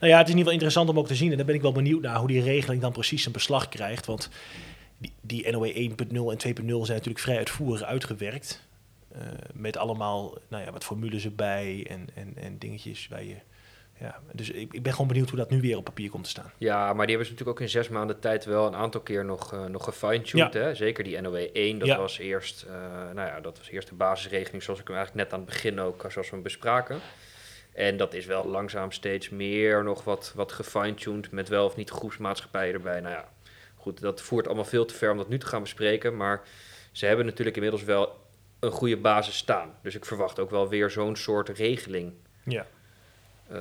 Nou 0.00 0.12
ja, 0.12 0.18
het 0.18 0.26
is 0.26 0.32
in 0.32 0.38
ieder 0.38 0.52
geval 0.52 0.52
interessant 0.52 0.88
om 0.88 0.98
ook 0.98 1.06
te 1.06 1.14
zien. 1.14 1.30
En 1.30 1.36
daar 1.36 1.46
ben 1.46 1.54
ik 1.54 1.62
wel 1.62 1.72
benieuwd 1.72 2.02
naar 2.02 2.18
hoe 2.18 2.28
die 2.28 2.42
regeling 2.42 2.80
dan 2.80 2.92
precies 2.92 3.22
zijn 3.22 3.34
beslag 3.34 3.68
krijgt. 3.68 4.06
Want 4.06 4.28
die, 4.98 5.12
die 5.20 5.50
NOE 5.50 5.72
1.0 5.72 5.76
en 5.78 6.54
2.0 6.56 6.64
zijn 6.64 6.66
natuurlijk 6.66 7.18
vrij 7.18 7.36
uitvoerig 7.36 7.82
uitgewerkt. 7.82 8.62
Eh, 9.08 9.20
met 9.52 9.76
allemaal 9.76 10.38
nou 10.48 10.64
ja, 10.64 10.72
wat 10.72 10.84
formules 10.84 11.24
erbij 11.24 11.86
en, 11.88 12.08
en, 12.14 12.36
en 12.36 12.58
dingetjes 12.58 13.08
waar 13.08 13.24
je... 13.24 13.36
Ja, 14.02 14.18
dus 14.32 14.50
ik, 14.50 14.72
ik 14.72 14.82
ben 14.82 14.92
gewoon 14.92 15.06
benieuwd 15.08 15.28
hoe 15.28 15.38
dat 15.38 15.50
nu 15.50 15.60
weer 15.60 15.76
op 15.76 15.84
papier 15.84 16.10
komt 16.10 16.24
te 16.24 16.30
staan. 16.30 16.52
Ja, 16.58 16.78
maar 16.92 17.06
die 17.06 17.16
hebben 17.16 17.26
ze 17.26 17.32
natuurlijk 17.32 17.48
ook 17.58 17.60
in 17.60 17.68
zes 17.68 17.88
maanden 17.88 18.20
tijd 18.20 18.44
wel 18.44 18.66
een 18.66 18.74
aantal 18.74 19.00
keer 19.00 19.24
nog, 19.24 19.52
eh 19.52 19.64
nog 19.64 19.84
gefine-tuned. 19.84 20.54
Hè? 20.54 20.74
Zeker 20.74 21.04
die 21.04 21.20
NOW 21.20 21.48
1, 21.52 21.78
dat, 21.78 21.88
Ja. 21.88 21.96
was 21.98 22.18
eerst, 22.18 22.62
eh, 22.62 22.74
nou 23.14 23.28
ja, 23.28 23.40
dat 23.40 23.58
was 23.58 23.68
eerst 23.68 23.88
de 23.88 23.94
basisregeling 23.94 24.62
zoals 24.62 24.80
ik 24.80 24.86
hem 24.88 24.96
eigenlijk 24.96 25.24
net 25.26 25.34
aan 25.38 25.44
het 25.44 25.52
begin 25.54 25.80
ook, 25.80 26.04
eh, 26.04 26.10
zoals 26.10 26.28
we 26.28 26.34
hem 26.34 26.42
bespraken. 26.44 27.00
En 27.72 27.96
dat 27.96 28.14
is 28.14 28.26
wel 28.26 28.46
langzaam 28.48 28.90
steeds 28.92 29.28
meer 29.28 29.84
nog 29.84 30.04
wat, 30.04 30.32
wat 30.34 30.52
gefine-tuned 30.52 31.30
met 31.30 31.48
wel 31.48 31.64
of 31.64 31.76
niet 31.76 31.90
groepsmaatschappijen 31.90 32.74
erbij. 32.74 33.00
Nou 33.00 33.14
ja, 33.14 33.28
goed, 33.76 34.00
dat 34.00 34.20
voert 34.20 34.46
allemaal 34.46 34.64
veel 34.64 34.84
te 34.84 34.94
ver 34.94 35.10
om 35.10 35.16
dat 35.16 35.28
nu 35.28 35.38
te 35.38 35.46
gaan 35.46 35.62
bespreken. 35.62 36.16
Maar 36.16 36.42
ze 36.92 37.06
hebben 37.06 37.24
natuurlijk 37.26 37.56
inmiddels 37.56 37.84
wel 37.84 38.20
een 38.60 38.70
goede 38.70 38.96
basis 38.96 39.36
staan. 39.36 39.74
Dus 39.82 39.94
ik 39.94 40.04
verwacht 40.04 40.38
ook 40.38 40.50
wel 40.50 40.68
weer 40.68 40.90
zo'n 40.90 41.16
soort 41.16 41.48
regeling 41.48 42.12
Ja. 42.44 42.66
eh, 43.48 43.60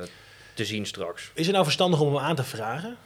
te 0.53 0.65
zien 0.65 0.85
straks. 0.85 1.31
Is 1.33 1.43
het 1.43 1.51
nou 1.53 1.63
verstandig 1.65 1.99
om 1.99 2.07
hem 2.15 2.23
aan 2.23 2.35
te 2.35 2.43
vragen? 2.43 2.97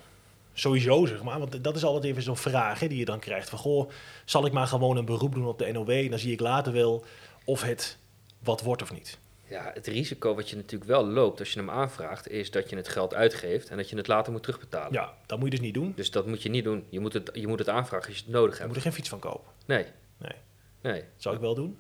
Sowieso, 0.53 1.05
zeg 1.05 1.23
maar. 1.23 1.39
Want 1.39 1.63
dat 1.63 1.75
is 1.75 1.84
altijd 1.84 2.03
even 2.03 2.23
zo'n 2.23 2.38
vraag 2.38 2.79
hè, 2.79 2.88
die 2.88 2.97
je 2.97 3.05
dan 3.05 3.19
krijgt. 3.19 3.49
Van, 3.49 3.60
goh, 3.60 3.89
zal 4.25 4.45
ik 4.45 4.51
maar 4.51 4.67
gewoon 4.67 4.97
een 4.97 5.05
beroep 5.05 5.34
doen 5.34 5.45
op 5.47 5.60
de 5.60 5.71
NOW... 5.71 5.89
en 5.89 6.10
dan 6.10 6.19
zie 6.19 6.31
ik 6.31 6.39
later 6.39 6.73
wel 6.73 7.05
of 7.45 7.62
het 7.62 7.97
wat 8.39 8.62
wordt 8.62 8.81
of 8.81 8.91
niet. 8.91 9.17
Ja, 9.47 9.71
het 9.73 9.88
risico 9.88 10.36
wat 10.36 10.49
je 10.49 10.55
natuurlijk 10.55 10.91
wel 10.91 11.05
loopt 11.05 11.39
als 11.39 11.51
je 11.51 11.60
hem 11.60 11.69
aanvraagt, 11.69 12.29
is 12.29 12.51
dat 12.51 12.69
je 12.69 12.75
het 12.75 12.88
geld 12.88 13.13
uitgeeft 13.13 13.69
en 13.69 13.77
dat 13.77 13.89
je 13.89 13.95
het 13.97 14.08
later 14.08 14.31
moet 14.31 14.43
terugbetalen. 14.43 14.93
Ja, 14.93 15.13
dat 15.25 15.38
moet 15.39 15.47
je 15.47 15.55
dus 15.55 15.65
niet 15.65 15.73
doen. 15.73 15.93
Dus 15.95 16.12
dat 16.12 16.27
moet 16.27 16.43
je 16.43 16.49
niet 16.49 16.63
doen. 16.63 16.86
Je 16.89 16.99
moet 16.99 17.13
het, 17.13 17.29
je 17.34 17.47
moet 17.47 17.60
het 17.60 17.69
aanvragen 17.69 18.08
als 18.08 18.17
je 18.17 18.23
het 18.23 18.34
nodig 18.34 18.51
Je 18.51 18.55
hebt. 18.55 18.67
moet 18.67 18.75
er 18.75 18.81
geen 18.81 18.93
fiets 18.93 19.10
van 19.10 19.19
kopen. 19.19 19.51
Nee. 19.65 19.86
Nee. 20.17 20.36
Nee. 20.81 21.03
Zou 21.17 21.36
ik 21.36 21.41
wel 21.41 21.55
doen. 21.55 21.77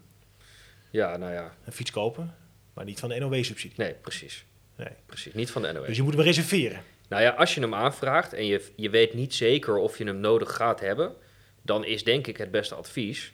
Ja, 0.89 1.17
nou 1.17 1.33
ja. 1.33 1.55
Een 1.65 1.73
fiets 1.73 1.91
kopen, 1.91 2.35
maar 2.73 2.85
niet 2.85 2.99
van 2.99 3.09
de 3.09 3.19
NOW-subsidie. 3.19 3.77
Nee, 3.77 3.93
precies. 3.93 4.45
Nee. 4.77 4.87
Precies. 5.05 5.33
Niet 5.33 5.51
van 5.51 5.61
de 5.61 5.71
NOW. 5.71 5.85
Dus 5.85 5.97
je 5.97 6.03
moet 6.03 6.13
hem 6.13 6.21
reserveren. 6.23 6.81
Nou 7.09 7.21
ja, 7.23 7.29
als 7.29 7.55
je 7.55 7.61
hem 7.61 7.73
aanvraagt 7.75 8.33
en 8.33 8.45
je, 8.45 8.71
je 8.75 8.89
weet 8.89 9.13
niet 9.13 9.33
zeker 9.33 9.77
of 9.77 9.97
je 9.97 10.03
hem 10.05 10.19
nodig 10.19 10.55
gaat 10.55 10.79
hebben, 10.79 11.15
dan 11.61 11.85
is 11.85 12.03
denk 12.03 12.27
ik 12.27 12.37
het 12.37 12.51
beste 12.51 12.75
advies, 12.75 13.33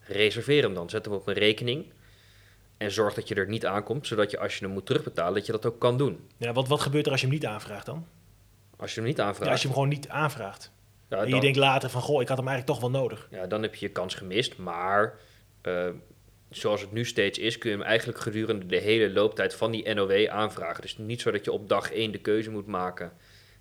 reserveer 0.00 0.62
hem 0.62 0.74
dan. 0.74 0.90
Zet 0.90 1.04
hem 1.04 1.14
op 1.14 1.26
een 1.26 1.34
rekening 1.34 1.84
en 2.76 2.90
zorg 2.90 3.14
dat 3.14 3.28
je 3.28 3.34
er 3.34 3.48
niet 3.48 3.66
aankomt, 3.66 4.06
zodat 4.06 4.30
je 4.30 4.38
als 4.38 4.58
je 4.58 4.64
hem 4.64 4.74
moet 4.74 4.86
terugbetalen, 4.86 5.34
dat 5.34 5.46
je 5.46 5.52
dat 5.52 5.66
ook 5.66 5.78
kan 5.80 5.96
doen. 5.98 6.28
Ja, 6.36 6.52
wat, 6.52 6.68
wat 6.68 6.80
gebeurt 6.80 7.06
er 7.06 7.12
als 7.12 7.20
je 7.20 7.26
hem 7.26 7.34
niet 7.36 7.46
aanvraagt 7.46 7.86
dan? 7.86 8.06
Als 8.76 8.94
je 8.94 9.00
hem 9.00 9.08
niet 9.08 9.20
aanvraagt, 9.20 9.44
Ja, 9.44 9.50
als 9.50 9.60
je 9.60 9.66
hem 9.66 9.76
gewoon 9.76 9.88
niet 9.92 10.08
aanvraagt. 10.08 10.72
ja, 11.08 11.16
en 11.18 11.24
je 11.24 11.30
dan- 11.30 11.40
denkt 11.40 11.56
later 11.58 11.90
van, 11.90 12.00
goh, 12.02 12.22
ik 12.22 12.28
had 12.28 12.36
hem 12.38 12.48
eigenlijk 12.48 12.78
toch 12.80 12.90
wel 12.90 13.00
nodig. 13.00 13.28
ja, 13.30 13.46
dan 13.46 13.62
heb 13.62 13.74
je 13.74 13.86
je 13.86 13.92
kans 13.92 14.14
gemist. 14.14 14.56
Maar 14.56 15.18
eh, 15.62 15.88
zoals 16.50 16.80
het 16.80 16.92
nu 16.92 17.04
steeds 17.04 17.38
is, 17.38 17.58
kun 17.58 17.70
je 17.70 17.76
hem 17.76 17.84
eigenlijk 17.86 18.18
gedurende 18.20 18.66
de 18.66 18.76
hele 18.78 19.10
looptijd 19.10 19.54
van 19.54 19.70
die 19.70 19.94
NOW 19.94 20.26
aanvragen. 20.28 20.82
Dus 20.82 20.98
niet 20.98 21.20
zo 21.20 21.30
dat 21.30 21.44
je 21.44 21.52
op 21.52 21.68
dag 21.68 21.92
1 21.92 22.12
de 22.12 22.18
keuze 22.18 22.50
moet 22.50 22.66
maken 22.66 23.12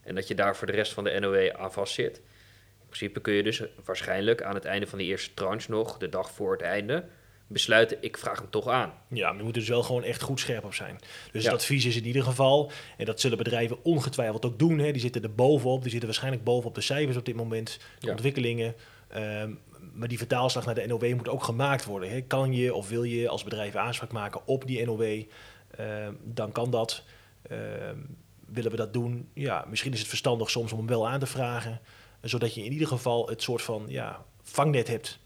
en 0.04 0.15
dat 0.15 0.28
je 0.28 0.36
daar 0.36 0.56
voor 0.56 0.67
de 0.67 0.73
rest 0.73 0.93
van 0.93 1.04
de 1.04 1.19
NOW 1.19 1.50
aan 1.56 1.73
vast 1.73 1.93
zit. 1.93 2.17
In 2.17 2.93
principe 2.93 3.21
kun 3.21 3.34
je 3.34 3.43
dus 3.43 3.62
waarschijnlijk 3.86 4.41
aan 4.43 4.56
het 4.56 4.65
einde 4.65 4.88
van 4.88 4.97
die 5.00 5.08
eerste 5.08 5.34
tranche 5.34 5.71
nog, 5.71 5.97
de 5.97 6.10
dag 6.10 6.32
voor 6.32 6.52
het 6.52 6.62
einde, 6.62 7.06
besluiten, 7.47 7.97
ik 8.02 8.17
vraag 8.17 8.38
hem 8.39 8.50
toch 8.50 8.67
aan. 8.67 8.93
Ja, 9.10 9.28
maar 9.30 9.38
je 9.38 9.43
moet 9.43 9.54
dus 9.54 9.67
wel 9.69 9.84
gewoon 9.84 10.04
echt 10.04 10.21
goed 10.21 10.39
scherp 10.39 10.63
op 10.63 10.73
zijn. 10.73 10.97
Dus 11.32 11.43
Ja. 11.43 11.50
het 11.52 11.60
advies 11.60 11.86
is 11.86 11.95
in 11.95 12.06
ieder 12.06 12.23
geval, 12.23 12.71
en 12.97 13.06
dat 13.06 13.19
zullen 13.19 13.38
bedrijven 13.38 13.84
ongetwijfeld 13.84 14.45
ook 14.45 14.60
doen, 14.60 14.80
hè, 14.80 14.91
die 14.91 15.02
zitten 15.02 15.23
er 15.23 15.36
bovenop, 15.36 15.82
die 15.82 15.89
zitten 15.89 16.08
waarschijnlijk 16.08 16.43
bovenop 16.43 16.76
de 16.76 16.82
cijfers 16.82 17.17
op 17.17 17.26
dit 17.26 17.36
moment, 17.36 17.80
de 18.00 18.06
Ja. 18.06 18.12
ontwikkelingen. 18.12 18.76
Ehm, 19.08 19.52
maar 19.97 20.07
die 20.07 20.17
vertaalslag 20.17 20.65
naar 20.65 20.75
de 20.75 20.88
NOW 20.88 21.13
moet 21.13 21.29
ook 21.29 21.43
gemaakt 21.43 21.86
worden. 21.86 22.10
Hè. 22.10 22.21
Kan 22.21 22.53
je 22.53 22.73
of 22.73 22.89
wil 22.89 23.03
je 23.03 23.29
als 23.29 23.43
bedrijf 23.43 23.75
aanspraak 23.75 24.12
maken 24.12 24.41
op 24.45 24.67
die 24.67 24.86
NOW, 24.86 25.23
ehm, 25.71 26.13
dan 26.23 26.51
kan 26.51 26.71
dat. 26.71 27.03
Ehm, 27.41 27.97
willen 28.45 28.71
we 28.71 28.77
dat 28.77 28.93
doen? 28.93 29.29
Ja, 29.33 29.65
misschien 29.69 29.93
is 29.93 29.99
het 29.99 30.07
verstandig 30.07 30.49
soms 30.49 30.71
om 30.71 30.77
hem 30.77 30.88
wel 30.88 31.07
aan 31.07 31.19
te 31.19 31.25
vragen, 31.25 31.81
zodat 32.21 32.53
je 32.53 32.63
in 32.63 32.71
ieder 32.71 32.88
geval 32.88 33.27
het 33.27 33.41
soort 33.41 33.62
van 33.62 33.86
ja, 33.88 34.25
vangnet 34.43 34.88
hebt 34.88 35.19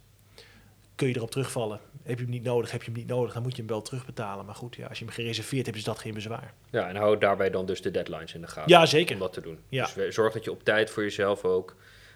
kun 0.96 1.10
je 1.10 1.16
erop 1.16 1.32
terugvallen. 1.32 1.80
Heb 2.04 2.18
je 2.18 2.24
hem 2.24 2.34
niet 2.34 2.44
nodig, 2.44 2.72
heb 2.72 2.84
je 2.84 2.92
hem 2.92 3.00
niet 3.00 3.08
nodig, 3.08 3.34
dan 3.34 3.42
moet 3.42 3.52
je 3.52 3.58
hem 3.58 3.68
wel 3.68 3.82
terugbetalen. 3.82 4.46
Maar 4.46 4.56
goed, 4.56 4.76
ja, 4.76 4.88
als 4.88 5.00
je 5.00 5.06
hem 5.06 5.14
gereserveerd 5.14 5.66
hebt, 5.66 5.78
is 5.78 5.84
dat 5.84 6.00
geen 6.00 6.14
bezwaar. 6.14 6.54
Ja, 6.70 6.88
en 6.88 6.96
hou 6.96 7.18
daarbij 7.18 7.50
dan 7.50 7.66
dus 7.66 7.82
de 7.82 7.92
deadlines 7.92 8.34
in 8.34 8.42
de 8.42 8.48
gaten. 8.48 8.70
Ja, 8.70 8.86
zeker. 8.86 9.14
Om 9.14 9.22
dat 9.22 9.34
te 9.34 9.42
doen. 9.42 9.60
Ja. 9.70 9.90
Dus 9.96 10.16
zorg 10.16 10.34
dat 10.34 10.44
je 10.44 10.52
op 10.52 10.64
tijd 10.64 10.90
voor 10.90 11.04
jezelf 11.04 11.44
ook 11.44 11.76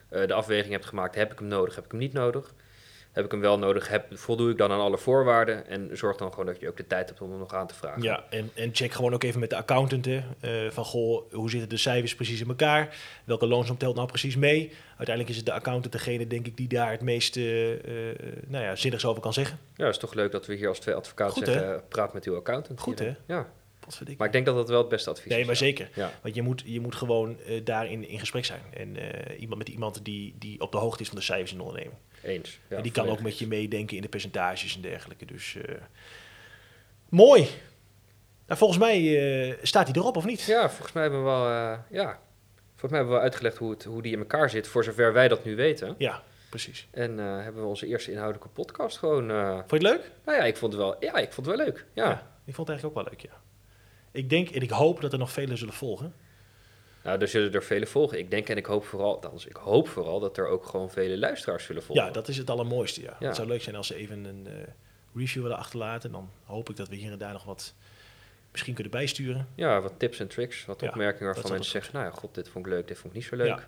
de 0.10 0.34
afweging 0.34 0.72
hebt 0.72 0.86
gemaakt. 0.86 1.15
Heb 1.15 1.32
ik 1.32 1.39
hem 1.39 1.48
nodig, 1.48 1.76
heb 1.76 1.86
ik 1.86 1.91
hem 1.91 2.00
niet 2.00 2.13
nodig? 2.13 2.54
Heb 3.15 3.26
ik 3.26 3.32
hem 3.32 3.39
wel 3.39 3.60
nodig, 3.60 3.88
heb, 3.88 4.18
voldoe 4.18 4.52
ik 4.52 4.58
dan 4.58 4.72
aan 4.72 4.80
alle 4.80 4.98
voorwaarden? 4.98 5.68
En 5.68 5.98
zorg 5.98 6.18
dan 6.18 6.30
gewoon 6.30 6.46
dat 6.46 6.60
je 6.60 6.68
ook 6.68 6.78
de 6.78 6.88
tijd 6.88 7.08
hebt 7.08 7.22
om 7.22 7.30
hem 7.30 7.39
nog 7.39 7.54
aan 7.54 7.68
te 7.68 7.76
vragen. 7.76 8.02
Ja, 8.02 8.24
en, 8.30 8.52
en 8.54 8.70
check 8.74 8.91
gewoon 8.91 9.13
ook 9.13 9.24
even 9.24 9.39
met 9.39 9.50
de 9.50 9.56
accountant. 9.56 10.06
Hè, 10.06 10.24
eh, 10.39 10.72
van 10.72 10.86
goh, 10.86 11.32
hoe 11.32 11.50
zitten 11.50 11.70
de 11.70 11.78
cijfers 11.78 12.15
precies 12.15 12.41
in 12.41 12.48
elkaar? 12.48 12.98
Welke 13.24 13.48
loonsom 13.48 13.78
telt 13.78 13.96
nou 13.96 14.08
precies 14.08 14.36
mee? 14.36 14.72
Uiteindelijk 14.88 15.30
is 15.30 15.36
het 15.36 15.46
de 15.46 15.54
accountant 15.54 15.94
degene, 15.94 16.28
denk 16.28 16.46
ik, 16.48 16.58
die 16.58 16.68
daar 16.68 16.91
het 16.91 17.02
meest 17.02 17.38
eh, 17.38 17.74
eh, 17.74 18.15
nou 18.48 18.63
ja, 18.63 18.76
zinnigs 18.76 19.06
over 19.06 19.22
kan 19.22 19.34
zeggen. 19.34 19.60
Ja, 19.76 19.88
is 19.88 19.98
toch 19.98 20.13
leuk 20.13 20.32
dat 20.32 20.46
we 20.46 20.56
hier 20.56 20.68
als 20.68 20.80
twee 20.80 20.96
advocaten 20.96 21.34
Goed, 21.34 21.46
zeggen, 21.46 21.76
eh, 21.76 21.82
praat 21.88 22.13
met 22.13 22.26
uw 22.26 22.36
accountant. 22.36 22.80
Goed, 22.80 23.00
hier. 23.00 23.18
Ja, 23.26 23.48
Potverdikke. 23.86 24.17
maar 24.17 24.28
ik 24.28 24.34
denk 24.34 24.45
dat 24.45 24.56
dat 24.56 24.69
wel 24.69 24.80
het 24.80 24.89
beste 24.89 25.10
advies 25.10 25.32
Nee, 25.32 25.39
is. 25.39 25.45
maar 25.45 25.56
ja. 25.56 25.60
zeker. 25.62 25.89
Ja, 25.93 26.12
Want 26.21 26.36
je 26.36 26.41
moet, 26.41 26.63
je 26.65 26.80
moet 26.80 26.95
gewoon 26.95 27.39
eh, 27.39 27.62
daarin 27.63 28.08
in 28.08 28.19
gesprek 28.19 28.45
zijn. 28.45 28.62
En 28.74 28.98
eh, 28.98 29.39
iemand 29.41 29.58
met 29.58 29.69
iemand 29.69 30.06
die, 30.06 30.36
die 30.39 30.62
op 30.62 30.71
de 30.71 30.78
hoogte 30.78 31.02
is 31.02 31.08
van 31.08 31.17
de 31.17 31.24
cijfers 31.24 31.52
in 31.52 31.58
de 31.58 31.63
onderneming. 31.63 32.00
eens. 32.24 32.60
Ja, 32.69 32.78
en 32.78 32.84
die 32.84 32.91
kan 32.91 33.10
ook 33.10 33.21
met 33.21 33.39
je 33.39 33.48
meedenken 33.48 33.95
in 33.95 34.02
de 34.02 34.08
percentages 34.10 34.76
en 34.76 34.82
dergelijke. 34.82 35.26
Dus 35.26 35.56
eh, 35.56 35.76
mooi. 37.10 37.48
Nou, 38.48 38.60
volgens 38.60 38.80
mij 38.80 39.58
staat 39.62 39.88
hij 39.88 39.95
erop, 39.95 40.17
of 40.17 40.26
niet? 40.26 40.41
Ja, 40.41 40.69
volgens 40.69 40.91
mij 40.91 41.02
hebben 41.04 41.19
we 41.24 41.26
wel, 41.30 41.48
ja, 41.89 42.19
volgens 42.69 42.91
mij 42.91 43.00
hebben 43.00 43.08
we 43.08 43.13
wel 43.13 43.19
uitgelegd 43.21 43.58
hoe, 43.58 43.71
het, 43.71 43.84
hoe 43.84 44.02
die 44.02 44.13
in 44.13 44.19
elkaar 44.19 44.50
zit, 44.50 44.67
voor 44.67 44.84
zover 44.84 45.13
wij 45.13 45.28
dat 45.28 45.45
nu 45.45 45.56
weten. 45.56 45.95
Ja, 45.98 46.24
precies. 46.50 46.88
En 46.91 47.17
hebben 47.17 47.62
we 47.62 47.67
onze 47.67 47.88
eerste 47.88 48.12
inhoudelijke 48.12 48.50
podcast 48.50 48.98
gewoon... 48.98 49.30
Vond 49.67 49.82
je 49.82 49.88
het 49.88 49.98
leuk? 49.98 50.12
nou 50.26 50.38
ja, 50.38 50.43
ik 50.43 50.58
vond 50.58 50.74
het 50.74 50.82
wel, 50.82 50.95
ja, 51.00 51.15
ik 51.15 51.34
vond 51.34 51.48
het 51.48 51.56
wel 51.56 51.65
leuk. 51.65 51.86
Ja. 51.93 52.12
Ik 52.45 52.56
vond 52.56 52.67
het 52.67 52.78
eigenlijk 52.78 52.98
ook 52.98 53.04
wel 53.04 53.13
leuk, 53.13 53.21
ja. 53.32 53.41
Ik 54.15 54.30
denk 54.30 54.49
en 54.49 54.62
ik 54.62 54.69
hoop 54.69 55.01
dat 55.01 55.13
er 55.13 55.19
nog 55.19 55.32
velen 55.32 55.58
zullen 55.58 55.73
volgen. 55.73 56.13
Nou, 57.04 57.21
er 57.21 57.28
zullen 57.28 57.54
er 57.54 57.63
vele 57.63 57.86
volgen. 57.86 58.19
Ik 58.19 58.32
denk 58.32 58.49
en 58.49 58.58
ik 58.58 58.65
hoop 58.65 58.86
vooral, 58.86 59.13
althans, 59.13 59.45
ik 59.45 59.56
hoop 59.56 59.88
vooral 59.88 60.19
dat 60.19 60.38
er 60.38 60.47
ook 60.47 60.65
gewoon 60.65 60.91
vele 60.91 61.17
luisteraars 61.17 61.65
zullen 61.65 61.84
volgen. 61.84 62.06
Ja, 62.06 62.12
dat 62.12 62.28
is 62.28 62.38
het 62.38 62.49
allermooiste, 62.49 63.01
ja. 63.01 63.15
Ja. 63.19 63.28
Het 63.28 63.36
zou 63.36 63.47
leuk 63.47 63.62
zijn 63.62 63.75
als 63.75 63.88
ze 63.88 63.95
even 63.95 64.25
een 64.25 64.47
eh, 64.47 64.54
review 65.15 65.41
willen 65.41 65.58
achterlaten. 65.58 66.12
Dan 66.12 66.30
hoop 66.43 66.69
ik 66.69 66.75
dat 66.75 66.88
we 66.88 66.95
hier 66.95 67.12
en 67.12 67.17
daar 67.17 67.34
nog 67.34 67.43
wat 67.43 67.73
misschien 68.51 68.73
kunnen 68.73 68.91
bijsturen. 68.91 69.47
Ja, 69.56 69.82
wat 69.82 69.93
tips 69.97 70.19
en 70.19 70.28
tricks, 70.28 70.65
wat 70.65 70.82
Ja, 70.82 70.88
opmerkingen 70.88 71.34
waarvan 71.34 71.51
mensen 71.51 71.71
zeggen, 71.71 71.93
nou 71.93 72.06
ja, 72.06 72.12
god, 72.12 72.36
dit 72.36 72.49
vond 72.49 72.65
ik 72.65 72.71
leuk, 72.71 72.88
dit 72.88 72.97
vond 72.97 73.13
ik 73.13 73.19
niet 73.19 73.30
zo 73.30 73.36
leuk. 73.36 73.47
Ja. 73.47 73.67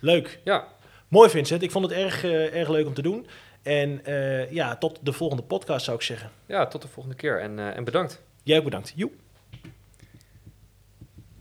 Leuk. 0.00 0.40
Ja, 0.44 0.68
Mooi, 1.08 1.30
Vincent. 1.30 1.62
Ik 1.62 1.70
vond 1.70 1.84
het 1.84 1.94
erg, 1.94 2.24
eh, 2.24 2.54
erg 2.54 2.68
leuk 2.68 2.86
om 2.86 2.94
te 2.94 3.02
doen. 3.02 3.26
En 3.62 4.04
eh, 4.04 4.52
ja, 4.52 4.76
tot 4.76 4.98
de 5.02 5.12
volgende 5.12 5.42
podcast 5.42 5.84
zou 5.84 5.96
ik 5.96 6.02
zeggen. 6.02 6.30
ja, 6.46 6.66
tot 6.66 6.82
de 6.82 6.88
volgende 6.88 7.16
keer 7.16 7.40
en, 7.40 7.58
en 7.58 7.84
bedankt. 7.84 8.22
Jij 8.42 8.58
ook 8.58 8.64
bedankt. 8.64 8.92
Joep. 8.96 9.12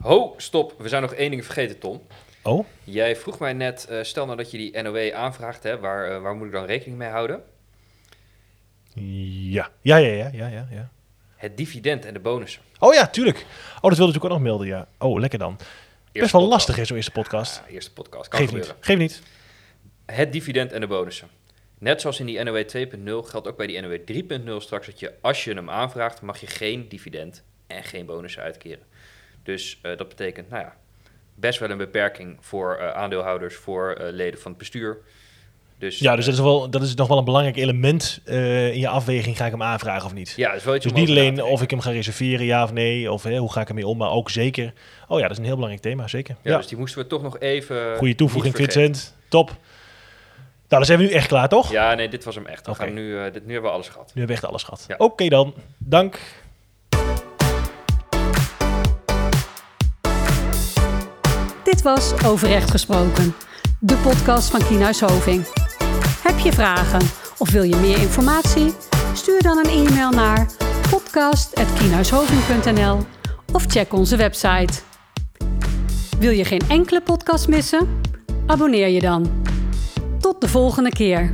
Ho, 0.06 0.34
stop, 0.38 0.74
we 0.78 0.90
zijn 0.90 1.02
nog 1.02 1.14
één 1.14 1.30
ding 1.30 1.46
vergeten, 1.46 1.80
Tom. 1.80 2.02
Oh? 2.44 2.66
Jij 2.84 3.16
vroeg 3.16 3.40
mij 3.40 3.54
net, 3.54 3.86
eh, 3.88 4.04
stel 4.04 4.26
nou 4.26 4.38
dat 4.38 4.52
je 4.52 4.58
die 4.58 4.82
NOW 4.82 5.14
aanvraagt, 5.14 5.64
hè, 5.64 5.80
waar, 5.80 6.12
eh, 6.12 6.22
waar 6.22 6.36
moet 6.36 6.46
ik 6.46 6.52
dan 6.52 6.66
rekening 6.66 6.98
mee 6.98 7.10
houden? 7.10 7.44
Ja. 8.94 9.70
Ja, 9.82 9.98
ja, 9.98 10.14
ja, 10.14 10.30
ja, 10.34 10.48
ja, 10.48 10.68
ja. 10.72 10.90
Het 11.36 11.58
dividend 11.58 12.06
en 12.06 12.14
de 12.14 12.20
bonussen. 12.20 12.62
Oh 12.80 12.94
ja, 12.94 13.08
tuurlijk. 13.08 13.46
Oh, 13.76 13.90
dat 13.90 13.98
wilde 13.98 14.14
ik 14.14 14.24
ook 14.24 14.30
nog 14.30 14.40
melden, 14.42 14.68
ja. 14.68 14.88
Oh, 14.98 15.20
lekker 15.20 15.40
dan. 15.40 15.56
Best 15.56 15.70
Eerste 16.12 16.38
wel 16.38 16.42
podcast. 16.42 16.50
lastig, 16.52 16.76
hè, 16.76 16.86
zo'n 16.86 16.96
eerste 16.96 17.12
podcast. 17.12 17.62
Ja, 17.68 17.74
eerste 17.74 17.94
podcast, 17.94 18.28
kan 18.30 18.40
Geef 18.40 18.50
gebeuren. 18.50 18.76
niet. 18.76 18.86
Geef 18.86 18.98
niet. 18.98 19.22
Het 20.06 20.32
dividend 20.32 20.72
en 20.72 20.82
de 20.82 20.88
bonussen. 20.88 21.28
Net 21.78 22.02
zoals 22.02 22.20
in 22.20 22.26
die 22.26 22.44
NOW 22.44 22.64
2.0 22.68 23.24
geldt 23.30 23.48
ook 23.48 23.58
bij 23.58 23.68
die 23.68 23.82
NOW 23.82 24.00
3.0 24.60 24.62
straks 24.62 24.86
dat 24.86 25.00
je, 25.00 25.14
als 25.22 25.44
je 25.44 25.54
hem 25.54 25.70
aanvraagt, 25.70 26.22
mag 26.22 26.38
je 26.40 26.48
geen 26.48 26.88
dividend 26.90 27.44
en 27.68 27.84
geen 27.84 28.06
bonussen 28.06 28.42
uitkeren. 28.44 28.84
Dus 29.46 29.80
eh, 29.82 29.98
dat 29.98 30.08
betekent, 30.08 30.50
nou 30.50 30.64
ja, 30.64 30.76
best 31.36 31.60
wel 31.60 31.70
een 31.70 31.78
beperking 31.78 32.38
voor 32.40 32.76
eh, 32.76 32.90
aandeelhouders, 32.90 33.56
voor 33.56 33.92
eh, 33.92 34.12
leden 34.12 34.40
van 34.40 34.52
het 34.52 34.60
bestuur. 34.60 34.98
Dus, 35.78 36.00
Ja, 36.00 36.16
dus 36.16 36.26
dat 36.26 36.34
is, 36.34 36.40
wel, 36.40 36.70
dat 36.70 36.82
is 36.82 36.96
nog 36.96 37.08
wel 37.08 37.18
een 37.18 37.24
belangrijk 37.24 37.56
element 37.56 38.22
in 38.26 38.80
je 38.80 38.88
afweging. 38.88 39.38
Ga 39.38 39.46
ik 39.46 39.52
hem 39.52 39.64
aanvragen 39.64 40.06
of 40.06 40.14
niet? 40.14 40.34
ja, 40.36 40.48
dat 40.48 40.58
is 40.58 40.64
wel 40.64 40.76
iets 40.76 40.84
Dus 40.84 40.94
niet 40.94 41.10
alleen 41.10 41.44
of 41.44 41.62
ik 41.62 41.70
hem 41.70 41.80
ga 41.80 41.92
reserveren, 41.92 42.46
ja 42.46 42.64
of 42.64 42.74
nee, 42.74 43.12
of 43.12 43.24
hè, 43.24 43.38
hoe 43.38 43.52
ga 43.52 43.62
ik 43.62 43.70
ermee 43.70 43.88
om, 43.88 43.98
maar 43.98 44.12
ook 44.12 44.30
zeker. 44.30 44.74
Oh 45.08 45.18
ja, 45.18 45.22
dat 45.22 45.32
is 45.32 45.38
een 45.38 45.44
heel 45.44 45.54
belangrijk 45.54 45.84
thema, 45.84 46.08
zeker. 46.08 46.36
Ja, 46.42 46.52
Ja, 46.52 46.58
dus 46.58 46.68
die 46.68 46.78
moesten 46.78 47.02
we 47.02 47.08
toch 47.08 47.22
nog 47.22 47.40
even. 47.40 47.98
goede 47.98 48.16
toevoeging. 48.16 48.56
Vincent. 48.56 49.16
Top. 49.28 49.48
Nou, 49.48 49.58
dan 50.68 50.86
zijn 50.86 51.00
we 51.00 51.06
nu 51.06 51.12
echt 51.12 51.28
klaar, 51.28 51.50
toch? 51.50 51.72
Ja, 51.72 51.94
nee, 51.94 52.10
dit 52.10 52.24
was 52.24 52.36
hem 52.36 52.46
echt. 52.46 52.68
We 52.68 52.76
gaan 52.76 52.94
nu, 52.94 53.32
dit, 53.32 53.46
nu 53.46 53.54
hebben 53.54 53.70
we 53.72 53.76
alles 53.76 53.90
gehad. 53.90 54.06
Nu 54.06 54.12
hebben 54.20 54.28
we 54.28 54.34
echt 54.42 54.46
alles 54.46 54.64
gehad. 54.64 54.86
Ja. 54.88 54.96
Oké 54.98 55.28
dan. 55.28 55.54
Dank. 55.78 56.20
Dit 61.66 61.82
was 61.82 62.26
Overrecht 62.26 62.72
Gesproken, 62.72 63.36
de 63.80 63.96
podcast 63.96 64.50
van 64.50 64.68
Kienhuis 64.68 65.02
Hoving. 65.02 65.46
Heb 66.24 66.38
je 66.38 66.52
vragen 66.52 67.02
of 67.38 67.52
wil 67.52 67.64
je 67.64 67.76
meer 67.76 67.98
informatie? 67.98 68.74
Stuur 69.14 69.42
dan 69.42 69.58
een 69.58 69.88
e-mail 69.88 70.10
naar 70.10 70.48
podcast.kienhuishoving.nl 70.90 72.98
of 73.54 73.66
check 73.68 73.94
onze 73.94 74.16
website. 74.16 74.74
Wil 76.20 76.32
je 76.32 76.46
geen 76.46 76.62
enkele 76.68 77.02
podcast 77.02 77.48
missen? 77.48 78.02
Abonneer 78.46 78.88
je 78.88 79.00
dan. 79.00 79.44
Tot 80.20 80.42
de 80.42 80.48
volgende 80.48 80.90
keer. 80.90 81.34